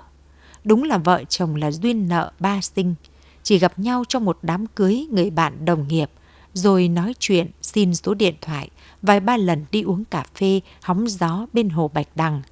Đúng 0.64 0.82
là 0.82 0.98
vợ 0.98 1.24
chồng 1.28 1.56
là 1.56 1.70
duyên 1.70 2.08
nợ 2.08 2.32
ba 2.38 2.60
sinh, 2.60 2.94
chỉ 3.42 3.58
gặp 3.58 3.78
nhau 3.78 4.04
trong 4.08 4.24
một 4.24 4.38
đám 4.42 4.66
cưới 4.66 5.06
người 5.10 5.30
bạn 5.30 5.64
đồng 5.64 5.88
nghiệp, 5.88 6.10
rồi 6.54 6.88
nói 6.88 7.14
chuyện 7.18 7.50
xin 7.62 7.94
số 7.94 8.14
điện 8.14 8.34
thoại, 8.40 8.70
vài 9.02 9.20
ba 9.20 9.36
lần 9.36 9.64
đi 9.70 9.82
uống 9.82 10.04
cà 10.04 10.24
phê 10.34 10.60
hóng 10.82 11.08
gió 11.08 11.46
bên 11.52 11.68
hồ 11.68 11.90
Bạch 11.94 12.08
Đằng. 12.14 12.42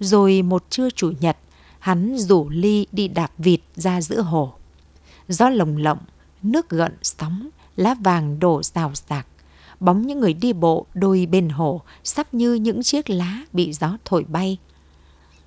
Rồi 0.00 0.42
một 0.42 0.64
trưa 0.70 0.90
chủ 0.90 1.12
nhật, 1.20 1.36
hắn 1.78 2.18
rủ 2.18 2.48
Ly 2.48 2.86
đi 2.92 3.08
đạp 3.08 3.30
vịt 3.38 3.60
ra 3.74 4.00
giữa 4.00 4.20
hồ. 4.20 4.52
Gió 5.28 5.48
lồng 5.48 5.76
lộng, 5.76 5.98
nước 6.42 6.68
gợn 6.68 6.96
sóng, 7.02 7.48
lá 7.76 7.94
vàng 7.94 8.38
đổ 8.38 8.62
rào 8.62 8.92
rạc. 9.08 9.26
Bóng 9.80 10.06
những 10.06 10.20
người 10.20 10.32
đi 10.34 10.52
bộ 10.52 10.86
đôi 10.94 11.26
bên 11.30 11.48
hồ 11.48 11.80
sắp 12.04 12.34
như 12.34 12.54
những 12.54 12.82
chiếc 12.82 13.10
lá 13.10 13.40
bị 13.52 13.72
gió 13.72 13.96
thổi 14.04 14.24
bay. 14.24 14.58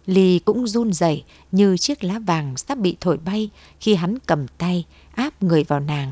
Ly 0.06 0.40
cũng 0.40 0.68
run 0.68 0.94
rẩy 0.94 1.24
như 1.52 1.78
chiếc 1.78 2.04
lá 2.04 2.20
vàng 2.20 2.58
sắp 2.58 2.78
bị 2.78 2.98
thổi 3.00 3.18
bay 3.18 3.50
khi 3.80 3.96
hắn 3.96 4.18
cầm 4.20 4.48
tay 4.48 4.86
áp 5.16 5.44
người 5.44 5.64
vào 5.64 5.80
nàng. 5.80 6.12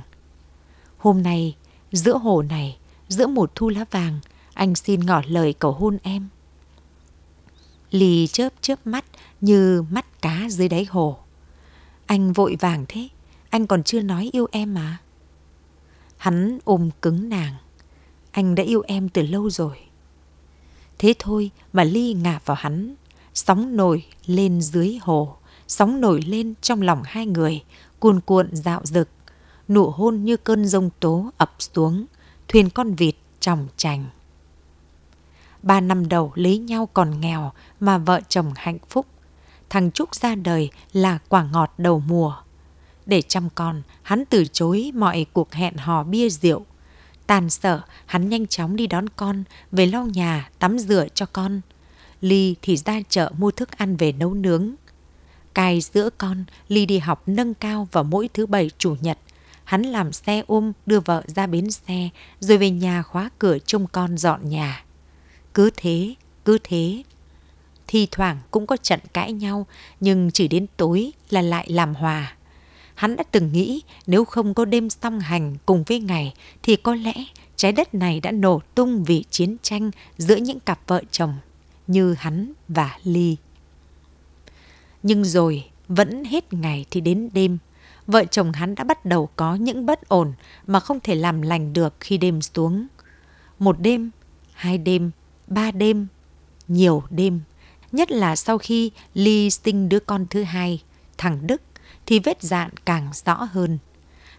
Hôm 0.98 1.24
nay, 1.24 1.56
giữa 1.92 2.18
hồ 2.18 2.42
này, 2.42 2.78
giữa 3.08 3.28
một 3.28 3.52
thu 3.56 3.70
lá 3.70 3.86
vàng, 3.92 4.20
anh 4.54 4.76
xin 4.76 5.00
ngỏ 5.00 5.22
lời 5.28 5.54
cầu 5.54 5.72
hôn 5.72 5.98
em. 6.04 6.30
Ly 7.92 8.28
chớp 8.28 8.50
chớp 8.62 8.88
mắt 8.88 9.06
như 9.42 9.84
mắt 9.90 10.22
cá 10.22 10.48
dưới 10.50 10.70
đáy 10.70 10.86
hồ. 10.90 11.18
Anh 12.06 12.34
vội 12.34 12.58
vàng 12.60 12.86
thế, 12.88 13.08
anh 13.52 13.68
còn 13.68 13.84
chưa 13.84 14.02
nói 14.02 14.30
yêu 14.34 14.48
em 14.52 14.74
mà. 14.74 14.98
Hắn 16.18 16.60
ôm 16.64 16.90
cứng 17.02 17.30
nàng. 17.30 17.56
Anh 18.32 18.56
đã 18.56 18.64
yêu 18.64 18.82
em 18.88 19.10
từ 19.10 19.22
lâu 19.22 19.50
rồi. 19.50 19.78
Thế 20.98 21.14
thôi 21.20 21.52
mà 21.74 21.84
Ly 21.84 22.14
ngả 22.14 22.40
vào 22.46 22.58
hắn. 22.60 22.96
Sóng 23.34 23.76
nổi 23.76 24.06
lên 24.26 24.62
dưới 24.62 24.98
hồ. 25.02 25.36
Sóng 25.68 26.02
nổi 26.02 26.22
lên 26.22 26.54
trong 26.62 26.82
lòng 26.82 27.02
hai 27.06 27.26
người. 27.26 27.64
Cuồn 28.00 28.22
cuộn 28.22 28.56
dạo 28.56 28.82
dực 28.84 29.10
Nụ 29.68 29.90
hôn 29.90 30.24
như 30.24 30.38
cơn 30.38 30.66
rông 30.66 30.90
tố 31.00 31.30
ập 31.38 31.56
xuống. 31.60 32.06
Thuyền 32.48 32.70
con 32.70 32.94
vịt 32.94 33.16
trong 33.40 33.68
trành. 33.78 34.06
Ba 35.64 35.82
năm 35.82 36.10
đầu 36.10 36.32
lấy 36.36 36.58
nhau 36.58 36.90
còn 36.94 37.22
nghèo 37.22 37.52
mà 37.80 37.98
vợ 37.98 38.22
chồng 38.30 38.54
hạnh 38.56 38.78
phúc. 38.90 39.06
Thằng 39.70 39.92
Trúc 39.92 40.16
ra 40.16 40.36
đời 40.36 40.70
là 40.94 41.20
quả 41.30 41.44
ngọt 41.44 41.74
đầu 41.78 42.04
mùa. 42.08 42.36
Để 43.06 43.22
chăm 43.22 43.50
con, 43.56 43.82
hắn 44.02 44.24
từ 44.30 44.46
chối 44.46 44.92
mọi 44.96 45.26
cuộc 45.34 45.54
hẹn 45.54 45.78
hò 45.78 46.04
bia 46.04 46.30
rượu. 46.30 46.66
Tàn 47.28 47.50
sợ, 47.50 47.82
hắn 48.06 48.30
nhanh 48.30 48.48
chóng 48.48 48.76
đi 48.76 48.88
đón 48.88 49.10
con, 49.10 49.44
về 49.72 49.86
lau 49.86 50.08
nhà, 50.08 50.50
tắm 50.60 50.80
rửa 50.80 51.08
cho 51.14 51.26
con. 51.26 51.62
Ly 52.22 52.56
thì 52.62 52.78
ra 52.78 53.02
chợ 53.10 53.32
mua 53.38 53.52
thức 53.52 53.78
ăn 53.78 53.96
về 53.96 54.12
nấu 54.12 54.34
nướng. 54.34 54.72
Cài 55.54 55.82
giữa 55.82 56.10
con, 56.18 56.44
Ly 56.68 56.86
đi 56.86 57.00
học 57.00 57.24
nâng 57.26 57.54
cao 57.54 57.88
vào 57.92 58.04
mỗi 58.04 58.30
thứ 58.34 58.46
bảy 58.46 58.72
chủ 58.78 58.96
nhật. 59.02 59.18
Hắn 59.64 59.82
làm 59.82 60.14
xe 60.14 60.44
ôm 60.48 60.72
đưa 60.86 61.00
vợ 61.00 61.24
ra 61.28 61.48
bến 61.48 61.72
xe, 61.72 62.10
rồi 62.40 62.58
về 62.58 62.70
nhà 62.70 63.04
khóa 63.04 63.30
cửa 63.40 63.58
trông 63.66 63.88
con 63.88 64.18
dọn 64.18 64.50
nhà. 64.50 64.86
Cứ 65.54 65.70
thế, 65.76 66.16
cứ 66.46 66.58
thế. 66.64 67.04
Thì 67.88 68.08
thoảng 68.12 68.38
cũng 68.52 68.68
có 68.68 68.78
trận 68.78 69.00
cãi 69.14 69.34
nhau, 69.34 69.66
nhưng 70.00 70.32
chỉ 70.32 70.48
đến 70.48 70.66
tối 70.78 71.12
là 71.30 71.42
lại 71.42 71.66
làm 71.70 71.94
hòa. 71.94 72.36
Hắn 73.02 73.16
đã 73.16 73.24
từng 73.32 73.52
nghĩ 73.54 73.82
nếu 74.08 74.26
không 74.26 74.54
có 74.54 74.66
đêm 74.66 74.90
song 74.90 75.20
hành 75.20 75.56
cùng 75.66 75.84
với 75.84 76.00
ngày 76.00 76.34
thì 76.64 76.76
có 76.76 76.96
lẽ 76.96 77.14
trái 77.56 77.72
đất 77.72 77.94
này 77.94 78.20
đã 78.20 78.32
nổ 78.32 78.62
tung 78.76 79.04
vì 79.04 79.24
chiến 79.30 79.58
tranh 79.62 79.92
giữa 80.18 80.36
những 80.36 80.60
cặp 80.60 80.80
vợ 80.88 81.02
chồng 81.12 81.34
như 81.88 82.14
hắn 82.14 82.54
và 82.68 82.98
Ly. 83.04 83.38
Nhưng 85.04 85.26
rồi 85.26 85.66
vẫn 85.88 86.26
hết 86.26 86.54
ngày 86.54 86.86
thì 86.92 87.02
đến 87.02 87.30
đêm, 87.34 87.58
vợ 88.08 88.26
chồng 88.26 88.52
hắn 88.52 88.76
đã 88.76 88.84
bắt 88.84 89.06
đầu 89.06 89.30
có 89.36 89.56
những 89.56 89.86
bất 89.86 90.10
ổn 90.10 90.34
mà 90.68 90.80
không 90.80 91.00
thể 91.00 91.16
làm 91.16 91.42
lành 91.42 91.74
được 91.74 91.94
khi 92.00 92.18
đêm 92.18 92.42
xuống. 92.42 92.88
Một 93.60 93.80
đêm, 93.80 94.12
hai 94.54 94.78
đêm, 94.78 95.12
ba 95.48 95.72
đêm, 95.72 96.08
nhiều 96.68 97.04
đêm, 97.10 97.42
nhất 97.92 98.12
là 98.12 98.36
sau 98.36 98.58
khi 98.58 98.92
Ly 99.14 99.50
sinh 99.50 99.90
đứa 99.90 100.00
con 100.00 100.26
thứ 100.30 100.44
hai, 100.44 100.82
thằng 101.18 101.48
Đức 101.48 101.62
thì 102.06 102.20
vết 102.20 102.42
dạn 102.42 102.70
càng 102.86 103.10
rõ 103.26 103.34
hơn. 103.34 103.78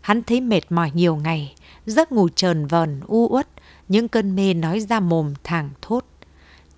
Hắn 0.00 0.22
thấy 0.22 0.40
mệt 0.40 0.72
mỏi 0.72 0.90
nhiều 0.94 1.16
ngày, 1.16 1.54
giấc 1.86 2.12
ngủ 2.12 2.28
trờn 2.28 2.66
vờn 2.66 3.00
u 3.06 3.28
uất, 3.30 3.48
những 3.88 4.08
cơn 4.08 4.36
mê 4.36 4.54
nói 4.54 4.80
ra 4.80 5.00
mồm 5.00 5.34
thẳng 5.44 5.70
thốt. 5.82 6.04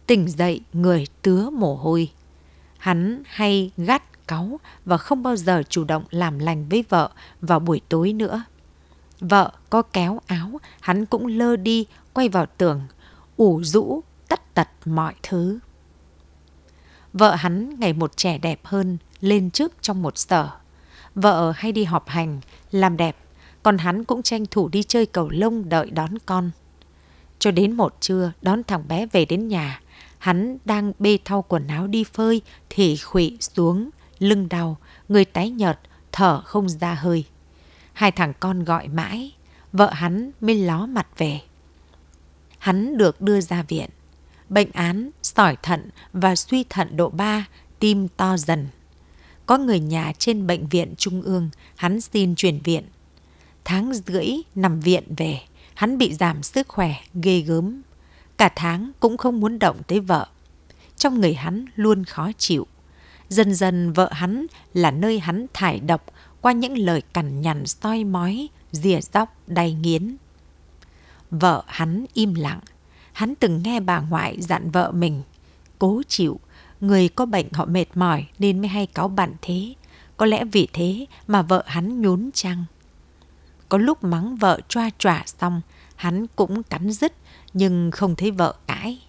Tỉnh 0.06 0.28
dậy 0.30 0.60
người 0.72 1.06
tứa 1.22 1.50
mồ 1.50 1.76
hôi. 1.76 2.10
Hắn 2.78 3.22
hay 3.26 3.70
gắt 3.76 4.26
cáu 4.28 4.60
và 4.84 4.96
không 4.96 5.22
bao 5.22 5.36
giờ 5.36 5.62
chủ 5.68 5.84
động 5.84 6.04
làm 6.10 6.38
lành 6.38 6.68
với 6.68 6.84
vợ 6.88 7.10
vào 7.40 7.60
buổi 7.60 7.80
tối 7.88 8.12
nữa. 8.12 8.44
Vợ 9.20 9.52
có 9.70 9.82
kéo 9.82 10.20
áo, 10.26 10.60
hắn 10.80 11.06
cũng 11.06 11.26
lơ 11.26 11.56
đi, 11.56 11.86
quay 12.12 12.28
vào 12.28 12.46
tường, 12.46 12.82
ủ 13.36 13.62
rũ, 13.64 14.02
tất 14.28 14.54
tật 14.54 14.68
mọi 14.84 15.14
thứ. 15.22 15.58
Vợ 17.12 17.34
hắn 17.34 17.80
ngày 17.80 17.92
một 17.92 18.16
trẻ 18.16 18.38
đẹp 18.38 18.60
hơn, 18.64 18.98
lên 19.20 19.50
trước 19.50 19.72
trong 19.80 20.02
một 20.02 20.18
sở. 20.18 20.50
Vợ 21.14 21.52
hay 21.56 21.72
đi 21.72 21.84
họp 21.84 22.08
hành, 22.08 22.40
làm 22.70 22.96
đẹp, 22.96 23.16
còn 23.62 23.78
hắn 23.78 24.04
cũng 24.04 24.22
tranh 24.22 24.46
thủ 24.46 24.68
đi 24.68 24.82
chơi 24.82 25.06
cầu 25.06 25.28
lông 25.28 25.68
đợi 25.68 25.90
đón 25.90 26.18
con. 26.26 26.50
Cho 27.38 27.50
đến 27.50 27.72
một 27.72 27.96
trưa 28.00 28.32
đón 28.42 28.62
thằng 28.64 28.88
bé 28.88 29.06
về 29.06 29.24
đến 29.24 29.48
nhà, 29.48 29.80
hắn 30.18 30.58
đang 30.64 30.92
bê 30.98 31.18
thau 31.24 31.42
quần 31.42 31.66
áo 31.66 31.86
đi 31.86 32.04
phơi 32.04 32.42
thì 32.70 32.96
khụy 32.96 33.36
xuống, 33.40 33.90
lưng 34.18 34.48
đau, 34.48 34.76
người 35.08 35.24
tái 35.24 35.50
nhợt, 35.50 35.78
thở 36.12 36.40
không 36.40 36.68
ra 36.68 36.94
hơi. 36.94 37.24
Hai 37.92 38.12
thằng 38.12 38.32
con 38.40 38.64
gọi 38.64 38.88
mãi, 38.88 39.32
vợ 39.72 39.90
hắn 39.92 40.30
mới 40.40 40.54
ló 40.54 40.86
mặt 40.86 41.06
về. 41.18 41.40
Hắn 42.58 42.98
được 42.98 43.20
đưa 43.20 43.40
ra 43.40 43.62
viện. 43.62 43.90
Bệnh 44.48 44.70
án, 44.72 45.10
sỏi 45.22 45.56
thận 45.62 45.90
và 46.12 46.36
suy 46.36 46.64
thận 46.64 46.96
độ 46.96 47.10
3, 47.10 47.46
tim 47.78 48.08
to 48.08 48.36
dần. 48.36 48.68
Có 49.46 49.58
người 49.58 49.80
nhà 49.80 50.12
trên 50.18 50.46
bệnh 50.46 50.68
viện 50.68 50.94
trung 50.98 51.22
ương, 51.22 51.50
hắn 51.76 52.00
xin 52.00 52.34
chuyển 52.34 52.60
viện. 52.64 52.84
Tháng 53.64 53.92
rưỡi 53.94 54.26
nằm 54.54 54.80
viện 54.80 55.04
về, 55.16 55.40
hắn 55.74 55.98
bị 55.98 56.14
giảm 56.14 56.42
sức 56.42 56.68
khỏe, 56.68 56.94
ghê 57.14 57.40
gớm. 57.40 57.82
Cả 58.38 58.52
tháng 58.56 58.92
cũng 59.00 59.16
không 59.16 59.40
muốn 59.40 59.58
động 59.58 59.82
tới 59.86 60.00
vợ. 60.00 60.26
Trong 60.96 61.20
người 61.20 61.34
hắn 61.34 61.64
luôn 61.76 62.04
khó 62.04 62.30
chịu. 62.38 62.66
Dần 63.28 63.54
dần 63.54 63.92
vợ 63.92 64.08
hắn 64.12 64.46
là 64.74 64.90
nơi 64.90 65.18
hắn 65.18 65.46
thải 65.52 65.80
độc 65.80 66.04
qua 66.40 66.52
những 66.52 66.78
lời 66.78 67.02
cằn 67.12 67.40
nhằn 67.40 67.66
soi 67.66 68.04
mói, 68.04 68.48
rìa 68.72 69.00
dóc, 69.00 69.36
đầy 69.46 69.72
nghiến. 69.72 70.16
Vợ 71.30 71.62
hắn 71.66 72.04
im 72.14 72.34
lặng. 72.34 72.60
Hắn 73.12 73.34
từng 73.34 73.62
nghe 73.64 73.80
bà 73.80 74.00
ngoại 74.00 74.42
dặn 74.42 74.70
vợ 74.70 74.92
mình, 74.92 75.22
cố 75.78 76.02
chịu, 76.08 76.40
Người 76.84 77.08
có 77.08 77.26
bệnh 77.26 77.46
họ 77.52 77.64
mệt 77.64 77.84
mỏi 77.94 78.26
nên 78.38 78.60
mới 78.60 78.68
hay 78.68 78.86
cáo 78.86 79.08
bặn 79.08 79.34
thế. 79.42 79.74
Có 80.16 80.26
lẽ 80.26 80.44
vì 80.44 80.68
thế 80.72 81.06
mà 81.26 81.42
vợ 81.42 81.62
hắn 81.66 82.00
nhún 82.00 82.30
chăng. 82.34 82.64
Có 83.68 83.78
lúc 83.78 84.04
mắng 84.04 84.36
vợ 84.36 84.60
choa 84.68 84.90
trỏa 84.98 85.22
xong, 85.26 85.60
hắn 85.96 86.26
cũng 86.26 86.62
cắn 86.62 86.92
dứt 86.92 87.12
nhưng 87.52 87.90
không 87.90 88.16
thấy 88.16 88.30
vợ 88.30 88.54
cãi. 88.66 89.02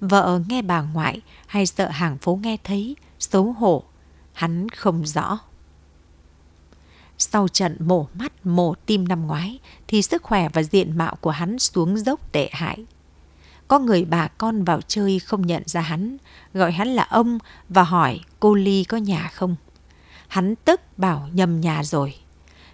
Vợ 0.00 0.40
nghe 0.48 0.62
bà 0.62 0.80
ngoại 0.80 1.20
hay 1.46 1.66
sợ 1.66 1.88
hàng 1.88 2.18
phố 2.18 2.38
nghe 2.42 2.56
thấy, 2.64 2.96
xấu 3.18 3.52
hổ, 3.52 3.82
hắn 4.32 4.68
không 4.68 5.06
rõ. 5.06 5.38
Sau 7.18 7.48
trận 7.48 7.76
mổ 7.80 8.08
mắt, 8.14 8.46
mổ 8.46 8.74
tim 8.86 9.08
năm 9.08 9.26
ngoái 9.26 9.58
thì 9.88 10.02
sức 10.02 10.22
khỏe 10.22 10.48
và 10.52 10.62
diện 10.62 10.98
mạo 10.98 11.16
của 11.20 11.30
hắn 11.30 11.58
xuống 11.58 11.96
dốc 11.98 12.32
tệ 12.32 12.48
hại. 12.52 12.84
Có 13.68 13.78
người 13.78 14.04
bà 14.04 14.28
con 14.28 14.64
vào 14.64 14.80
chơi 14.80 15.18
không 15.18 15.46
nhận 15.46 15.62
ra 15.66 15.80
hắn, 15.80 16.16
gọi 16.54 16.72
hắn 16.72 16.88
là 16.88 17.02
ông 17.02 17.38
và 17.68 17.82
hỏi 17.82 18.20
cô 18.40 18.54
Ly 18.54 18.84
có 18.84 18.96
nhà 18.96 19.30
không. 19.34 19.56
Hắn 20.28 20.54
tức 20.56 20.80
bảo 20.98 21.28
nhầm 21.32 21.60
nhà 21.60 21.84
rồi. 21.84 22.14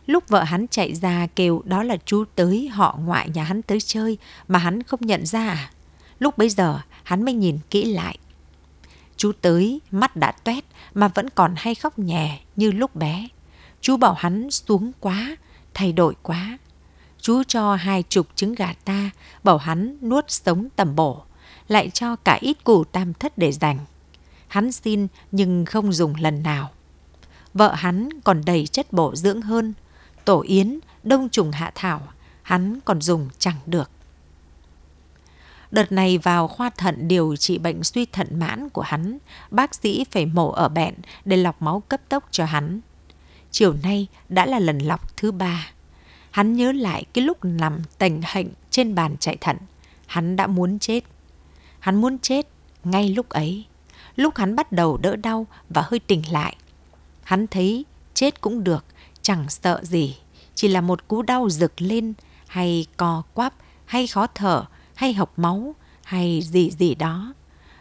Lúc 0.07 0.29
vợ 0.29 0.43
hắn 0.43 0.67
chạy 0.69 0.95
ra 0.95 1.27
kêu 1.37 1.63
đó 1.65 1.83
là 1.83 1.97
chú 2.05 2.25
tới 2.35 2.69
họ 2.69 2.99
ngoại 3.05 3.29
nhà 3.29 3.45
hắn 3.45 3.63
tới 3.63 3.81
chơi 3.81 4.19
mà 4.49 4.59
hắn 4.59 4.83
không 4.83 5.01
nhận 5.03 5.27
ra 5.27 5.49
à? 5.49 5.71
Lúc 6.19 6.39
bấy 6.39 6.49
giờ 6.49 6.81
hắn 7.03 7.25
mới 7.25 7.35
nhìn 7.35 7.59
kỹ 7.71 7.85
lại. 7.85 8.19
Chú 9.17 9.33
tới 9.41 9.81
mắt 9.91 10.17
đã 10.17 10.33
toét 10.33 10.65
mà 10.95 11.09
vẫn 11.09 11.31
còn 11.31 11.55
hay 11.57 11.75
khóc 11.75 11.99
nhẹ 11.99 12.41
như 12.57 12.71
lúc 12.73 12.97
bé. 12.97 13.29
Chú 13.81 13.97
bảo 13.97 14.15
hắn 14.15 14.51
xuống 14.51 14.93
quá, 15.01 15.37
thay 15.75 15.93
đổi 15.93 16.15
quá. 16.23 16.59
Chú 17.25 17.43
cho 17.43 17.75
hai 17.75 18.03
chục 18.03 18.27
trứng 18.35 18.55
gà 18.55 18.75
ta, 18.85 19.11
bảo 19.45 19.59
hắn 19.59 19.97
nuốt 20.03 20.31
sống 20.31 20.69
tầm 20.77 20.97
bổ, 20.97 21.23
lại 21.69 21.91
cho 21.91 22.17
cả 22.17 22.39
ít 22.41 22.65
củ 22.65 22.85
tam 22.85 23.15
thất 23.15 23.39
để 23.39 23.53
dành. 23.53 23.79
Hắn 24.49 24.73
xin 24.73 25.07
nhưng 25.33 25.65
không 25.65 25.93
dùng 25.93 26.15
lần 26.15 26.43
nào. 26.43 26.71
Vợ 27.55 27.73
hắn 27.75 28.09
còn 28.25 28.43
đầy 28.47 28.67
chất 28.67 28.93
bổ 28.93 29.17
dưỡng 29.17 29.43
hơn, 29.43 29.75
tổ 30.25 30.41
yến, 30.41 30.79
đông 31.03 31.29
trùng 31.29 31.53
hạ 31.53 31.73
thảo, 31.75 32.01
hắn 32.43 32.79
còn 32.85 33.01
dùng 33.01 33.29
chẳng 33.39 33.59
được. 33.67 33.91
Đợt 35.71 35.93
này 35.93 36.19
vào 36.19 36.49
khoa 36.49 36.71
thận 36.71 37.09
điều 37.09 37.37
trị 37.37 37.59
bệnh 37.59 37.85
suy 37.85 38.07
thận 38.07 38.39
mãn 38.39 38.69
của 38.69 38.83
hắn, 38.83 39.19
bác 39.51 39.75
sĩ 39.75 40.05
phải 40.11 40.27
mổ 40.27 40.51
ở 40.51 40.69
bẹn 40.69 40.95
để 41.25 41.37
lọc 41.37 41.63
máu 41.63 41.83
cấp 41.89 42.01
tốc 42.09 42.25
cho 42.31 42.45
hắn. 42.45 42.81
Chiều 43.51 43.75
nay 43.83 44.07
đã 44.29 44.47
là 44.47 44.59
lần 44.59 44.79
lọc 44.79 45.17
thứ 45.17 45.33
ba. 45.33 45.74
Hắn 46.35 46.53
nhớ 46.53 46.73
lại 46.73 47.05
cái 47.13 47.25
lúc 47.25 47.39
nằm 47.43 47.83
tành 47.99 48.21
hạnh 48.25 48.49
trên 48.71 48.95
bàn 48.95 49.17
chạy 49.21 49.37
thận. 49.41 49.57
Hắn 50.07 50.37
đã 50.37 50.47
muốn 50.47 50.79
chết. 50.79 51.05
Hắn 51.79 52.01
muốn 52.01 52.19
chết 52.19 52.47
ngay 52.85 53.09
lúc 53.09 53.29
ấy. 53.29 53.65
Lúc 54.17 54.37
hắn 54.37 54.57
bắt 54.57 54.73
đầu 54.73 54.97
đỡ 54.97 55.17
đau 55.17 55.47
và 55.71 55.83
hơi 55.87 55.99
tỉnh 55.99 56.23
lại. 56.33 56.57
Hắn 57.23 57.47
thấy 57.47 57.85
chết 58.15 58.41
cũng 58.41 58.65
được, 58.65 58.85
chẳng 59.23 59.49
sợ 59.49 59.81
gì. 59.83 60.17
Chỉ 60.55 60.69
là 60.69 60.81
một 60.81 61.09
cú 61.09 61.23
đau 61.23 61.51
rực 61.51 61.73
lên 61.81 62.13
hay 62.47 62.87
co 62.97 63.23
quắp 63.35 63.55
hay 63.85 64.07
khó 64.07 64.27
thở 64.27 64.65
hay 64.95 65.13
học 65.13 65.33
máu 65.37 65.75
hay 66.05 66.43
gì 66.43 66.71
gì 66.71 66.95
đó. 66.95 67.35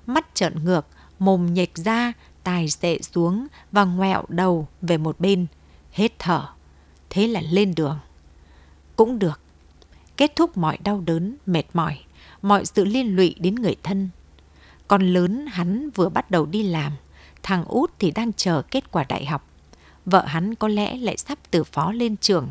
Mắt 0.05 0.27
trợn 0.33 0.63
ngược, 0.65 0.87
mồm 1.19 1.53
nhệch 1.53 1.77
ra, 1.77 2.13
tài 2.43 2.69
xệ 2.69 2.99
xuống 3.01 3.47
và 3.71 3.83
ngoẹo 3.83 4.23
đầu 4.27 4.67
về 4.81 4.97
một 4.97 5.19
bên. 5.19 5.45
Hết 5.91 6.19
thở. 6.19 6.47
Thế 7.09 7.27
là 7.27 7.41
lên 7.41 7.75
đường. 7.75 7.99
Cũng 8.95 9.19
được. 9.19 9.39
Kết 10.17 10.35
thúc 10.35 10.57
mọi 10.57 10.77
đau 10.83 11.03
đớn, 11.05 11.37
mệt 11.45 11.63
mỏi, 11.73 11.99
mọi 12.41 12.65
sự 12.65 12.85
liên 12.85 13.15
lụy 13.15 13.35
đến 13.39 13.55
người 13.55 13.75
thân. 13.83 14.09
Con 14.87 15.01
lớn 15.13 15.45
hắn 15.51 15.89
vừa 15.89 16.09
bắt 16.09 16.31
đầu 16.31 16.45
đi 16.45 16.63
làm, 16.63 16.93
thằng 17.43 17.65
út 17.65 17.91
thì 17.99 18.11
đang 18.11 18.33
chờ 18.33 18.61
kết 18.71 18.91
quả 18.91 19.03
đại 19.03 19.25
học. 19.25 19.47
Vợ 20.05 20.25
hắn 20.25 20.55
có 20.55 20.67
lẽ 20.67 20.97
lại 20.97 21.17
sắp 21.17 21.39
từ 21.51 21.63
phó 21.63 21.91
lên 21.91 22.17
trường. 22.17 22.49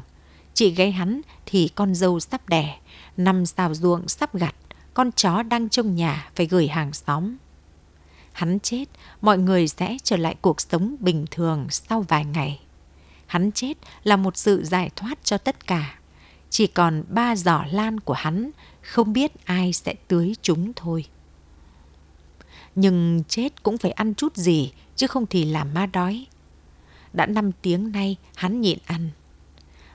Chị 0.54 0.70
gái 0.70 0.92
hắn 0.92 1.20
thì 1.46 1.68
con 1.68 1.94
dâu 1.94 2.20
sắp 2.20 2.48
đẻ, 2.48 2.78
năm 3.16 3.46
xào 3.46 3.74
ruộng 3.74 4.08
sắp 4.08 4.34
gặt, 4.34 4.54
con 4.94 5.12
chó 5.12 5.42
đang 5.42 5.68
trong 5.68 5.94
nhà 5.94 6.30
phải 6.34 6.46
gửi 6.46 6.68
hàng 6.68 6.92
xóm. 6.92 7.36
Hắn 8.32 8.60
chết, 8.60 8.84
mọi 9.20 9.38
người 9.38 9.68
sẽ 9.68 9.96
trở 10.02 10.16
lại 10.16 10.36
cuộc 10.40 10.60
sống 10.60 10.96
bình 11.00 11.26
thường 11.30 11.66
sau 11.70 12.04
vài 12.08 12.24
ngày. 12.24 12.60
Hắn 13.26 13.52
chết 13.52 13.74
là 14.04 14.16
một 14.16 14.36
sự 14.36 14.64
giải 14.64 14.90
thoát 14.96 15.18
cho 15.24 15.38
tất 15.38 15.66
cả. 15.66 15.98
Chỉ 16.52 16.66
còn 16.66 17.04
ba 17.08 17.36
giỏ 17.36 17.64
lan 17.70 18.00
của 18.00 18.14
hắn, 18.14 18.50
không 18.82 19.12
biết 19.12 19.44
ai 19.44 19.72
sẽ 19.72 19.94
tưới 20.08 20.34
chúng 20.42 20.72
thôi. 20.76 21.04
Nhưng 22.74 23.22
chết 23.28 23.62
cũng 23.62 23.78
phải 23.78 23.90
ăn 23.90 24.14
chút 24.14 24.36
gì, 24.36 24.72
chứ 24.96 25.06
không 25.06 25.26
thì 25.26 25.44
làm 25.44 25.74
ma 25.74 25.86
đói. 25.86 26.26
Đã 27.12 27.26
năm 27.26 27.52
tiếng 27.62 27.92
nay 27.92 28.16
hắn 28.34 28.60
nhịn 28.60 28.78
ăn. 28.86 29.10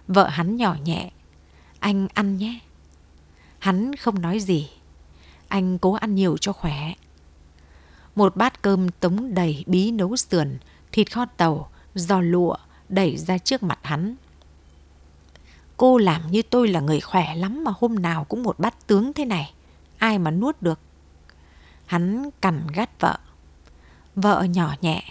Vợ 0.08 0.28
hắn 0.28 0.56
nhỏ 0.56 0.76
nhẹ. 0.84 1.12
Anh 1.80 2.08
ăn 2.13 2.38
nhé. 2.38 2.60
Hắn 3.60 3.96
không 3.96 4.22
nói 4.22 4.39
gì. 4.39 4.70
Anh 5.48 5.78
cố 5.78 5.93
ăn 5.93 6.15
nhiều 6.15 6.38
cho 6.38 6.54
khỏe. 6.54 6.93
Một 8.15 8.36
bát 8.36 8.62
cơm 8.62 8.89
tống 8.89 9.34
đầy 9.34 9.63
bí 9.67 9.91
nấu 9.91 10.15
sườn, 10.15 10.58
thịt 10.91 11.13
kho 11.13 11.26
tàu, 11.26 11.70
giò 11.96 12.22
lụa 12.22 12.56
đẩy 12.89 13.17
ra 13.17 13.38
trước 13.38 13.63
mặt 13.63 13.80
hắn. 13.84 14.15
Cô 15.78 15.98
làm 15.98 16.32
như 16.32 16.42
tôi 16.42 16.68
là 16.68 16.80
người 16.80 17.00
khỏe 17.00 17.36
lắm 17.36 17.63
mà 17.63 17.72
hôm 17.80 17.96
nào 17.96 18.24
cũng 18.24 18.44
một 18.44 18.60
bát 18.60 18.88
tướng 18.88 19.13
thế 19.13 19.26
này. 19.26 19.54
Ai 19.98 20.20
mà 20.20 20.32
nuốt 20.32 20.62
được. 20.62 20.80
Hắn 21.86 22.30
cằn 22.42 22.68
gắt 22.74 23.02
vợ. 23.02 23.18
Vợ 24.16 24.44
nhỏ 24.44 24.74
nhẹ. 24.82 25.04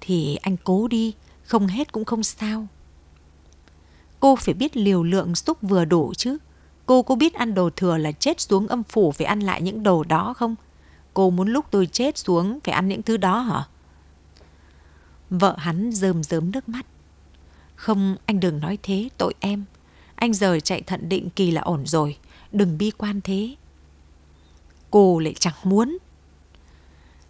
Thì 0.00 0.36
anh 0.42 0.56
cố 0.64 0.88
đi, 0.88 1.14
không 1.42 1.66
hết 1.66 1.92
cũng 1.92 2.04
không 2.04 2.22
sao. 2.22 2.66
Cô 4.20 4.36
phải 4.36 4.54
biết 4.54 4.76
liều 4.76 5.02
lượng 5.02 5.34
xúc 5.34 5.58
vừa 5.62 5.84
đủ 5.84 6.14
chứ. 6.16 6.38
Cô 6.86 7.02
có 7.02 7.14
biết 7.14 7.34
ăn 7.34 7.54
đồ 7.54 7.70
thừa 7.70 7.96
là 7.96 8.12
chết 8.12 8.40
xuống 8.40 8.66
âm 8.66 8.82
phủ 8.82 9.12
phải 9.12 9.26
ăn 9.26 9.40
lại 9.40 9.62
những 9.62 9.82
đồ 9.82 10.04
đó 10.04 10.34
không? 10.34 10.54
Cô 11.14 11.30
muốn 11.30 11.48
lúc 11.48 11.64
tôi 11.70 11.86
chết 11.86 12.18
xuống 12.18 12.58
phải 12.64 12.74
ăn 12.74 12.88
những 12.88 13.02
thứ 13.02 13.16
đó 13.16 13.40
hả? 13.40 13.64
Vợ 15.30 15.54
hắn 15.58 15.92
rơm 15.92 16.22
rớm 16.22 16.52
nước 16.52 16.68
mắt. 16.68 16.86
Không, 17.74 18.16
anh 18.26 18.40
đừng 18.40 18.60
nói 18.60 18.78
thế, 18.82 19.08
tội 19.18 19.34
em. 19.40 19.64
Anh 20.18 20.34
giờ 20.34 20.58
chạy 20.64 20.82
thận 20.82 21.08
định 21.08 21.30
kỳ 21.30 21.50
là 21.50 21.62
ổn 21.62 21.86
rồi, 21.86 22.16
đừng 22.52 22.78
bi 22.78 22.90
quan 22.90 23.20
thế. 23.20 23.54
Cô 24.90 25.18
lại 25.18 25.34
chẳng 25.38 25.54
muốn. 25.64 25.98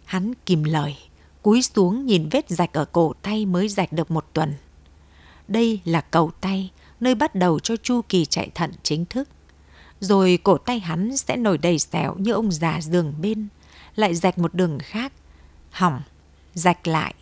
Hắn 0.05 0.33
kìm 0.45 0.63
lời, 0.63 0.97
cúi 1.41 1.61
xuống 1.61 2.05
nhìn 2.05 2.29
vết 2.31 2.49
rạch 2.49 2.73
ở 2.73 2.85
cổ 2.85 3.13
tay 3.21 3.45
mới 3.45 3.69
rạch 3.69 3.93
được 3.93 4.11
một 4.11 4.25
tuần. 4.33 4.53
Đây 5.47 5.79
là 5.85 6.01
cầu 6.01 6.31
tay, 6.41 6.71
nơi 6.99 7.15
bắt 7.15 7.35
đầu 7.35 7.59
cho 7.59 7.75
chu 7.75 8.01
kỳ 8.09 8.25
chạy 8.25 8.49
thận 8.55 8.71
chính 8.83 9.05
thức. 9.05 9.29
Rồi 9.99 10.39
cổ 10.43 10.57
tay 10.57 10.79
hắn 10.79 11.17
sẽ 11.17 11.37
nổi 11.37 11.57
đầy 11.57 11.79
xẻo 11.79 12.15
như 12.15 12.31
ông 12.31 12.51
già 12.51 12.81
giường 12.81 13.13
bên, 13.21 13.47
lại 13.95 14.15
rạch 14.15 14.37
một 14.37 14.53
đường 14.53 14.77
khác, 14.79 15.13
hỏng, 15.71 16.01
rạch 16.53 16.87
lại, 16.87 17.13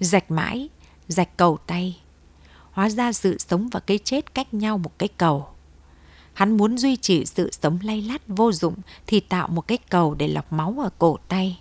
rạch 0.00 0.30
mãi, 0.30 0.68
rạch 1.08 1.36
cầu 1.36 1.58
tay. 1.66 2.00
Hóa 2.80 2.90
ra 2.90 3.12
sự 3.12 3.36
sống 3.38 3.68
và 3.68 3.80
cái 3.80 3.98
chết 3.98 4.34
cách 4.34 4.54
nhau 4.54 4.78
một 4.78 4.98
cái 4.98 5.08
cầu. 5.08 5.48
Hắn 6.32 6.56
muốn 6.56 6.78
duy 6.78 6.96
trì 6.96 7.26
sự 7.26 7.50
sống 7.62 7.78
lay 7.82 8.02
lắt 8.02 8.22
vô 8.26 8.52
dụng 8.52 8.74
thì 9.06 9.20
tạo 9.20 9.48
một 9.48 9.68
cái 9.68 9.78
cầu 9.78 10.14
để 10.14 10.28
lọc 10.28 10.52
máu 10.52 10.76
ở 10.82 10.90
cổ 10.98 11.18
tay. 11.28 11.60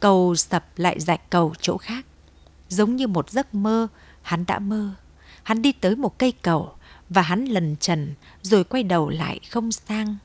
Cầu 0.00 0.34
sập 0.34 0.64
lại 0.76 1.00
dạy 1.00 1.18
cầu 1.30 1.54
chỗ 1.60 1.76
khác. 1.76 2.06
Giống 2.68 2.96
như 2.96 3.06
một 3.06 3.30
giấc 3.30 3.54
mơ, 3.54 3.88
hắn 4.22 4.46
đã 4.46 4.58
mơ. 4.58 4.90
Hắn 5.42 5.62
đi 5.62 5.72
tới 5.72 5.96
một 5.96 6.18
cây 6.18 6.32
cầu 6.32 6.74
và 7.08 7.22
hắn 7.22 7.44
lần 7.44 7.76
trần 7.80 8.14
rồi 8.42 8.64
quay 8.64 8.82
đầu 8.82 9.08
lại 9.08 9.40
không 9.50 9.72
sang. 9.72 10.16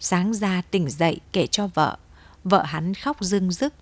Sáng 0.00 0.34
ra 0.34 0.62
tỉnh 0.70 0.90
dậy 0.90 1.20
kể 1.32 1.46
cho 1.46 1.66
vợ. 1.66 1.96
Vợ 2.44 2.62
hắn 2.62 2.94
khóc 2.94 3.16
rưng 3.20 3.52
rức. 3.52 3.74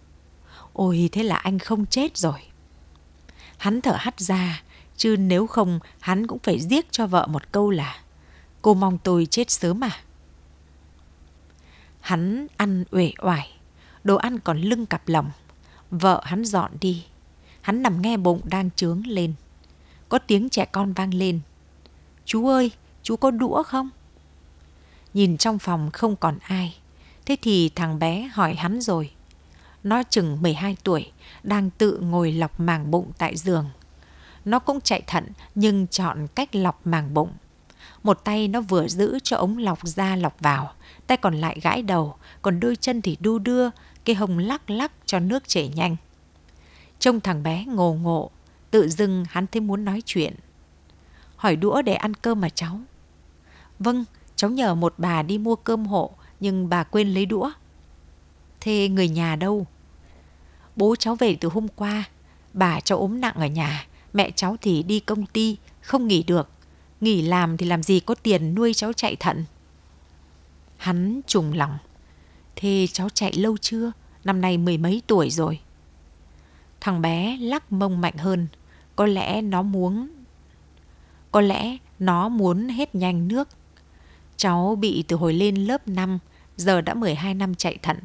Ôi 0.72 1.08
thế 1.12 1.22
là 1.22 1.36
anh 1.36 1.58
không 1.58 1.86
chết 1.86 2.16
rồi. 2.16 2.40
Hắn 3.56 3.80
thở 3.80 3.96
hắt 3.98 4.20
ra, 4.20 4.62
chứ 4.96 5.16
nếu 5.18 5.46
không 5.46 5.80
hắn 6.00 6.26
cũng 6.26 6.38
phải 6.38 6.60
giết 6.60 6.92
cho 6.92 7.06
vợ 7.06 7.26
một 7.26 7.52
câu 7.52 7.70
là 7.70 8.04
cô 8.64 8.74
mong 8.74 8.98
tôi 8.98 9.26
chết 9.26 9.50
sớm 9.50 9.80
mà. 9.80 9.90
Hắn 12.00 12.46
ăn 12.56 12.84
uể 12.90 13.12
oải, 13.22 13.50
đồ 14.04 14.16
ăn 14.16 14.38
còn 14.38 14.60
lưng 14.60 14.86
cặp 14.86 15.08
lòng. 15.08 15.30
Vợ 15.90 16.22
hắn 16.24 16.44
dọn 16.44 16.70
đi. 16.80 17.04
Hắn 17.60 17.82
nằm 17.82 18.02
nghe 18.02 18.16
bụng 18.16 18.40
đang 18.44 18.70
trướng 18.76 19.06
lên. 19.06 19.34
Có 20.08 20.18
tiếng 20.18 20.48
trẻ 20.48 20.64
con 20.64 20.92
vang 20.92 21.14
lên. 21.14 21.40
Chú 22.24 22.46
ơi, 22.46 22.70
chú 23.02 23.16
có 23.16 23.30
đũa 23.30 23.62
không? 23.62 23.90
Nhìn 25.14 25.36
trong 25.36 25.58
phòng 25.58 25.90
không 25.92 26.16
còn 26.16 26.38
ai. 26.42 26.76
Thế 27.26 27.36
thì 27.42 27.68
thằng 27.68 27.98
bé 27.98 28.30
hỏi 28.32 28.54
hắn 28.54 28.80
rồi. 28.80 29.10
Nó 29.82 30.02
chừng 30.02 30.42
12 30.42 30.76
tuổi, 30.84 31.12
đang 31.42 31.70
tự 31.70 31.98
ngồi 31.98 32.32
lọc 32.32 32.60
màng 32.60 32.90
bụng 32.90 33.12
tại 33.18 33.36
giường. 33.36 33.70
Nó 34.44 34.58
cũng 34.58 34.80
chạy 34.80 35.02
thận 35.06 35.26
nhưng 35.54 35.86
chọn 35.86 36.26
cách 36.34 36.54
lọc 36.54 36.86
màng 36.86 37.14
bụng. 37.14 37.32
Một 38.02 38.24
tay 38.24 38.48
nó 38.48 38.60
vừa 38.60 38.88
giữ 38.88 39.18
cho 39.22 39.36
ống 39.36 39.58
lọc 39.58 39.86
ra 39.86 40.16
lọc 40.16 40.40
vào, 40.40 40.72
tay 41.06 41.16
còn 41.16 41.34
lại 41.34 41.60
gãi 41.62 41.82
đầu, 41.82 42.16
còn 42.42 42.60
đôi 42.60 42.76
chân 42.76 43.02
thì 43.02 43.16
đu 43.20 43.38
đưa, 43.38 43.70
cái 44.04 44.16
hồng 44.16 44.38
lắc 44.38 44.70
lắc 44.70 44.92
cho 45.06 45.18
nước 45.18 45.48
chảy 45.48 45.68
nhanh. 45.68 45.96
Trông 46.98 47.20
thằng 47.20 47.42
bé 47.42 47.64
ngồ 47.64 47.94
ngộ, 47.94 48.30
tự 48.70 48.88
dưng 48.88 49.24
hắn 49.30 49.46
thấy 49.46 49.60
muốn 49.60 49.84
nói 49.84 50.02
chuyện. 50.06 50.34
Hỏi 51.36 51.56
đũa 51.56 51.82
để 51.82 51.94
ăn 51.94 52.14
cơm 52.14 52.40
mà 52.40 52.48
cháu. 52.48 52.80
Vâng, 53.78 54.04
cháu 54.36 54.50
nhờ 54.50 54.74
một 54.74 54.94
bà 54.98 55.22
đi 55.22 55.38
mua 55.38 55.56
cơm 55.56 55.86
hộ, 55.86 56.10
nhưng 56.40 56.68
bà 56.68 56.84
quên 56.84 57.08
lấy 57.08 57.26
đũa. 57.26 57.50
Thế 58.60 58.88
người 58.88 59.08
nhà 59.08 59.36
đâu? 59.36 59.66
Bố 60.76 60.96
cháu 60.96 61.14
về 61.14 61.36
từ 61.40 61.48
hôm 61.48 61.68
qua, 61.68 62.04
bà 62.52 62.80
cháu 62.80 62.98
ốm 62.98 63.20
nặng 63.20 63.34
ở 63.34 63.46
nhà, 63.46 63.86
mẹ 64.14 64.30
cháu 64.30 64.56
thì 64.60 64.82
đi 64.82 65.00
công 65.00 65.26
ty, 65.26 65.56
không 65.80 66.08
nghỉ 66.08 66.22
được. 66.22 66.48
Nghỉ 67.00 67.22
làm 67.22 67.56
thì 67.56 67.66
làm 67.66 67.82
gì 67.82 68.00
có 68.00 68.14
tiền 68.14 68.54
nuôi 68.54 68.74
cháu 68.74 68.92
chạy 68.92 69.16
thận. 69.16 69.44
Hắn 70.76 71.20
trùng 71.26 71.52
lòng. 71.52 71.78
Thế 72.56 72.86
cháu 72.92 73.08
chạy 73.08 73.32
lâu 73.32 73.56
chưa? 73.56 73.92
Năm 74.24 74.40
nay 74.40 74.58
mười 74.58 74.78
mấy 74.78 75.02
tuổi 75.06 75.30
rồi. 75.30 75.60
Thằng 76.80 77.02
bé 77.02 77.36
lắc 77.40 77.72
mông 77.72 78.00
mạnh 78.00 78.16
hơn. 78.16 78.46
Có 78.96 79.06
lẽ 79.06 79.42
nó 79.42 79.62
muốn... 79.62 80.08
Có 81.30 81.40
lẽ 81.40 81.76
nó 81.98 82.28
muốn 82.28 82.68
hết 82.68 82.94
nhanh 82.94 83.28
nước. 83.28 83.48
Cháu 84.36 84.76
bị 84.80 85.04
từ 85.08 85.16
hồi 85.16 85.34
lên 85.34 85.54
lớp 85.54 85.88
5, 85.88 86.18
giờ 86.56 86.80
đã 86.80 86.94
12 86.94 87.34
năm 87.34 87.54
chạy 87.54 87.78
thận. 87.82 87.98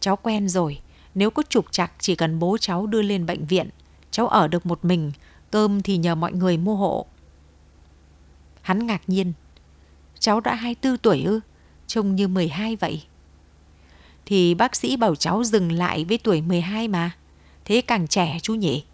Cháu 0.00 0.16
quen 0.16 0.48
rồi, 0.48 0.80
nếu 1.14 1.30
có 1.30 1.42
trục 1.48 1.72
trặc 1.72 1.92
chỉ 1.98 2.14
cần 2.14 2.38
bố 2.38 2.56
cháu 2.60 2.86
đưa 2.86 3.02
lên 3.02 3.26
bệnh 3.26 3.46
viện. 3.46 3.68
Cháu 4.10 4.28
ở 4.28 4.48
được 4.48 4.66
một 4.66 4.84
mình, 4.84 5.12
cơm 5.50 5.82
thì 5.82 5.96
nhờ 5.96 6.14
mọi 6.14 6.32
người 6.32 6.56
mua 6.56 6.76
hộ. 6.76 7.06
Hắn 8.62 8.86
ngạc 8.86 9.02
nhiên. 9.06 9.32
Cháu 10.18 10.40
đã 10.40 10.54
24 10.54 10.98
tuổi 10.98 11.22
ư? 11.22 11.40
Trông 11.86 12.14
như 12.14 12.28
12 12.28 12.76
vậy. 12.76 13.02
Thì 14.26 14.54
bác 14.54 14.76
sĩ 14.76 14.96
bảo 14.96 15.14
cháu 15.14 15.44
dừng 15.44 15.72
lại 15.72 16.04
với 16.04 16.18
tuổi 16.18 16.40
12 16.40 16.88
mà. 16.88 17.10
Thế 17.64 17.80
càng 17.80 18.08
trẻ 18.08 18.38
chú 18.42 18.54
nhỉ? 18.54 18.84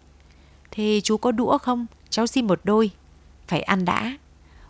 Thế 0.71 1.01
chú 1.03 1.17
có 1.17 1.31
đũa 1.31 1.57
không? 1.57 1.85
Cháu 2.09 2.27
xin 2.27 2.47
một 2.47 2.61
đôi. 2.63 2.91
Phải 3.47 3.61
ăn 3.61 3.85
đã. 3.85 4.17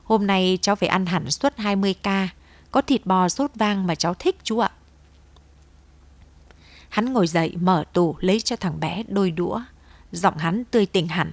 Hôm 0.03 0.27
nay 0.27 0.59
cháu 0.61 0.75
phải 0.75 0.89
ăn 0.89 1.05
hẳn 1.05 1.31
suất 1.31 1.57
20k. 1.57 2.27
Có 2.71 2.81
thịt 2.81 3.05
bò 3.05 3.29
sốt 3.29 3.51
vang 3.55 3.87
mà 3.87 3.95
cháu 3.95 4.13
thích 4.13 4.35
chú 4.43 4.59
ạ. 4.59 4.71
Hắn 6.89 7.13
ngồi 7.13 7.27
dậy 7.27 7.53
mở 7.59 7.83
tủ 7.93 8.15
lấy 8.19 8.39
cho 8.39 8.55
thằng 8.55 8.79
bé 8.79 9.03
đôi 9.07 9.31
đũa. 9.31 9.61
Giọng 10.11 10.37
hắn 10.37 10.63
tươi 10.63 10.85
tỉnh 10.85 11.07
hẳn. 11.07 11.31